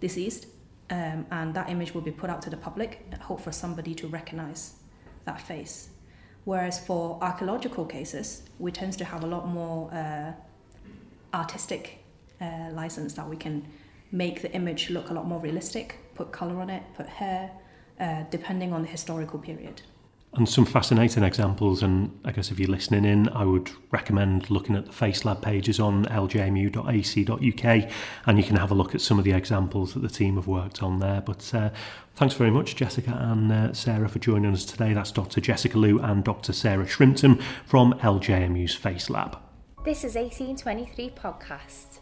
deceased, 0.00 0.46
um, 0.90 1.24
and 1.30 1.54
that 1.54 1.70
image 1.70 1.94
will 1.94 2.02
be 2.02 2.10
put 2.10 2.28
out 2.28 2.42
to 2.42 2.50
the 2.50 2.56
public, 2.56 3.06
hope 3.20 3.40
for 3.40 3.52
somebody 3.52 3.94
to 3.94 4.06
recognize 4.08 4.74
that 5.24 5.40
face. 5.40 5.88
Whereas 6.44 6.84
for 6.84 7.18
archaeological 7.22 7.86
cases, 7.86 8.42
we 8.58 8.72
tend 8.72 8.94
to 8.94 9.04
have 9.04 9.22
a 9.24 9.26
lot 9.26 9.46
more 9.46 9.92
uh, 9.94 10.32
artistic 11.34 11.98
uh, 12.40 12.70
license 12.72 13.14
that 13.14 13.28
we 13.28 13.36
can 13.36 13.66
make 14.10 14.42
the 14.42 14.52
image 14.52 14.90
look 14.90 15.10
a 15.10 15.14
lot 15.14 15.26
more 15.26 15.40
realistic, 15.40 15.98
put 16.14 16.32
color 16.32 16.60
on 16.60 16.68
it, 16.68 16.82
put 16.96 17.06
hair, 17.06 17.50
uh, 17.98 18.24
depending 18.30 18.72
on 18.72 18.82
the 18.82 18.88
historical 18.88 19.38
period. 19.38 19.82
And 20.34 20.48
some 20.48 20.64
fascinating 20.64 21.24
examples, 21.24 21.82
and 21.82 22.18
I 22.24 22.32
guess 22.32 22.50
if 22.50 22.58
you're 22.58 22.70
listening 22.70 23.04
in, 23.04 23.28
I 23.28 23.44
would 23.44 23.70
recommend 23.90 24.48
looking 24.48 24.76
at 24.76 24.86
the 24.86 24.90
FaceLab 24.90 25.42
pages 25.42 25.78
on 25.78 26.06
ljmu.ac.uk 26.06 27.90
and 28.26 28.38
you 28.38 28.44
can 28.44 28.56
have 28.56 28.70
a 28.70 28.74
look 28.74 28.94
at 28.94 29.02
some 29.02 29.18
of 29.18 29.26
the 29.26 29.32
examples 29.32 29.92
that 29.92 30.00
the 30.00 30.08
team 30.08 30.36
have 30.36 30.46
worked 30.46 30.82
on 30.82 31.00
there. 31.00 31.20
But 31.20 31.52
uh, 31.54 31.68
thanks 32.14 32.34
very 32.34 32.50
much, 32.50 32.76
Jessica 32.76 33.14
and 33.14 33.52
uh, 33.52 33.74
Sarah, 33.74 34.08
for 34.08 34.20
joining 34.20 34.54
us 34.54 34.64
today. 34.64 34.94
That's 34.94 35.12
Dr. 35.12 35.42
Jessica 35.42 35.76
Liu 35.76 36.00
and 36.00 36.24
Dr. 36.24 36.54
Sarah 36.54 36.86
Shrimpton 36.86 37.38
from 37.66 37.92
LJMU's 37.98 38.74
FaceLab. 38.74 39.38
This 39.84 40.04
is 40.04 40.14
1823 40.14 41.10
Podcast. 41.10 41.98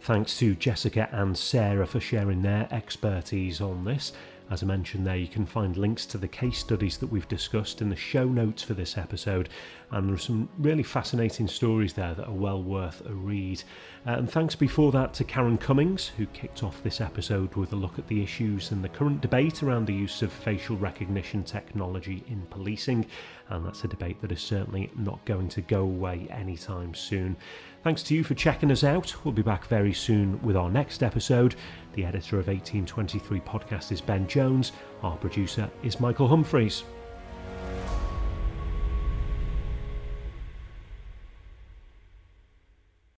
Thanks 0.00 0.36
to 0.38 0.56
Jessica 0.56 1.08
and 1.12 1.38
Sarah 1.38 1.86
for 1.86 2.00
sharing 2.00 2.42
their 2.42 2.66
expertise 2.72 3.60
on 3.60 3.84
this. 3.84 4.12
As 4.50 4.64
I 4.64 4.66
mentioned 4.66 5.06
there, 5.06 5.16
you 5.16 5.28
can 5.28 5.46
find 5.46 5.76
links 5.76 6.06
to 6.06 6.18
the 6.18 6.26
case 6.26 6.58
studies 6.58 6.96
that 6.98 7.06
we've 7.06 7.28
discussed 7.28 7.82
in 7.82 7.90
the 7.90 7.96
show 7.96 8.24
notes 8.24 8.62
for 8.62 8.74
this 8.74 8.96
episode, 8.96 9.50
and 9.90 10.08
there 10.08 10.14
are 10.14 10.18
some 10.18 10.48
really 10.58 10.82
fascinating 10.82 11.46
stories 11.46 11.92
there 11.92 12.14
that 12.14 12.26
are 12.26 12.32
well 12.32 12.62
worth 12.62 13.04
a 13.06 13.12
read. 13.12 13.62
Uh, 14.06 14.12
and 14.12 14.30
thanks 14.30 14.54
before 14.54 14.90
that 14.90 15.12
to 15.14 15.24
Karen 15.24 15.58
Cummings, 15.58 16.08
who 16.16 16.26
kicked 16.26 16.62
off 16.62 16.82
this 16.82 17.00
episode 17.00 17.54
with 17.54 17.72
a 17.74 17.76
look 17.76 17.98
at 17.98 18.08
the 18.08 18.22
issues 18.22 18.70
and 18.70 18.82
the 18.82 18.88
current 18.88 19.20
debate 19.20 19.62
around 19.62 19.86
the 19.86 19.94
use 19.94 20.22
of 20.22 20.32
facial 20.32 20.78
recognition 20.78 21.44
technology 21.44 22.24
in 22.28 22.40
policing, 22.50 23.06
and 23.50 23.64
that's 23.64 23.84
a 23.84 23.88
debate 23.88 24.20
that 24.20 24.32
is 24.32 24.40
certainly 24.40 24.90
not 24.96 25.24
going 25.24 25.48
to 25.48 25.60
go 25.62 25.82
away 25.82 26.26
anytime 26.30 26.94
soon. 26.94 27.36
Thanks 27.82 28.02
to 28.04 28.14
you 28.14 28.24
for 28.24 28.34
checking 28.34 28.70
us 28.70 28.84
out. 28.84 29.14
We'll 29.24 29.32
be 29.32 29.42
back 29.42 29.66
very 29.66 29.92
soon 29.92 30.40
with 30.42 30.56
our 30.56 30.70
next 30.70 31.02
episode. 31.02 31.54
The 31.94 32.04
editor 32.04 32.38
of 32.38 32.48
1823 32.48 33.40
podcast 33.40 33.92
is 33.92 34.00
Ben 34.00 34.26
Jones. 34.26 34.72
Our 35.02 35.16
producer 35.16 35.70
is 35.82 36.00
Michael 36.00 36.28
Humphreys. 36.28 36.84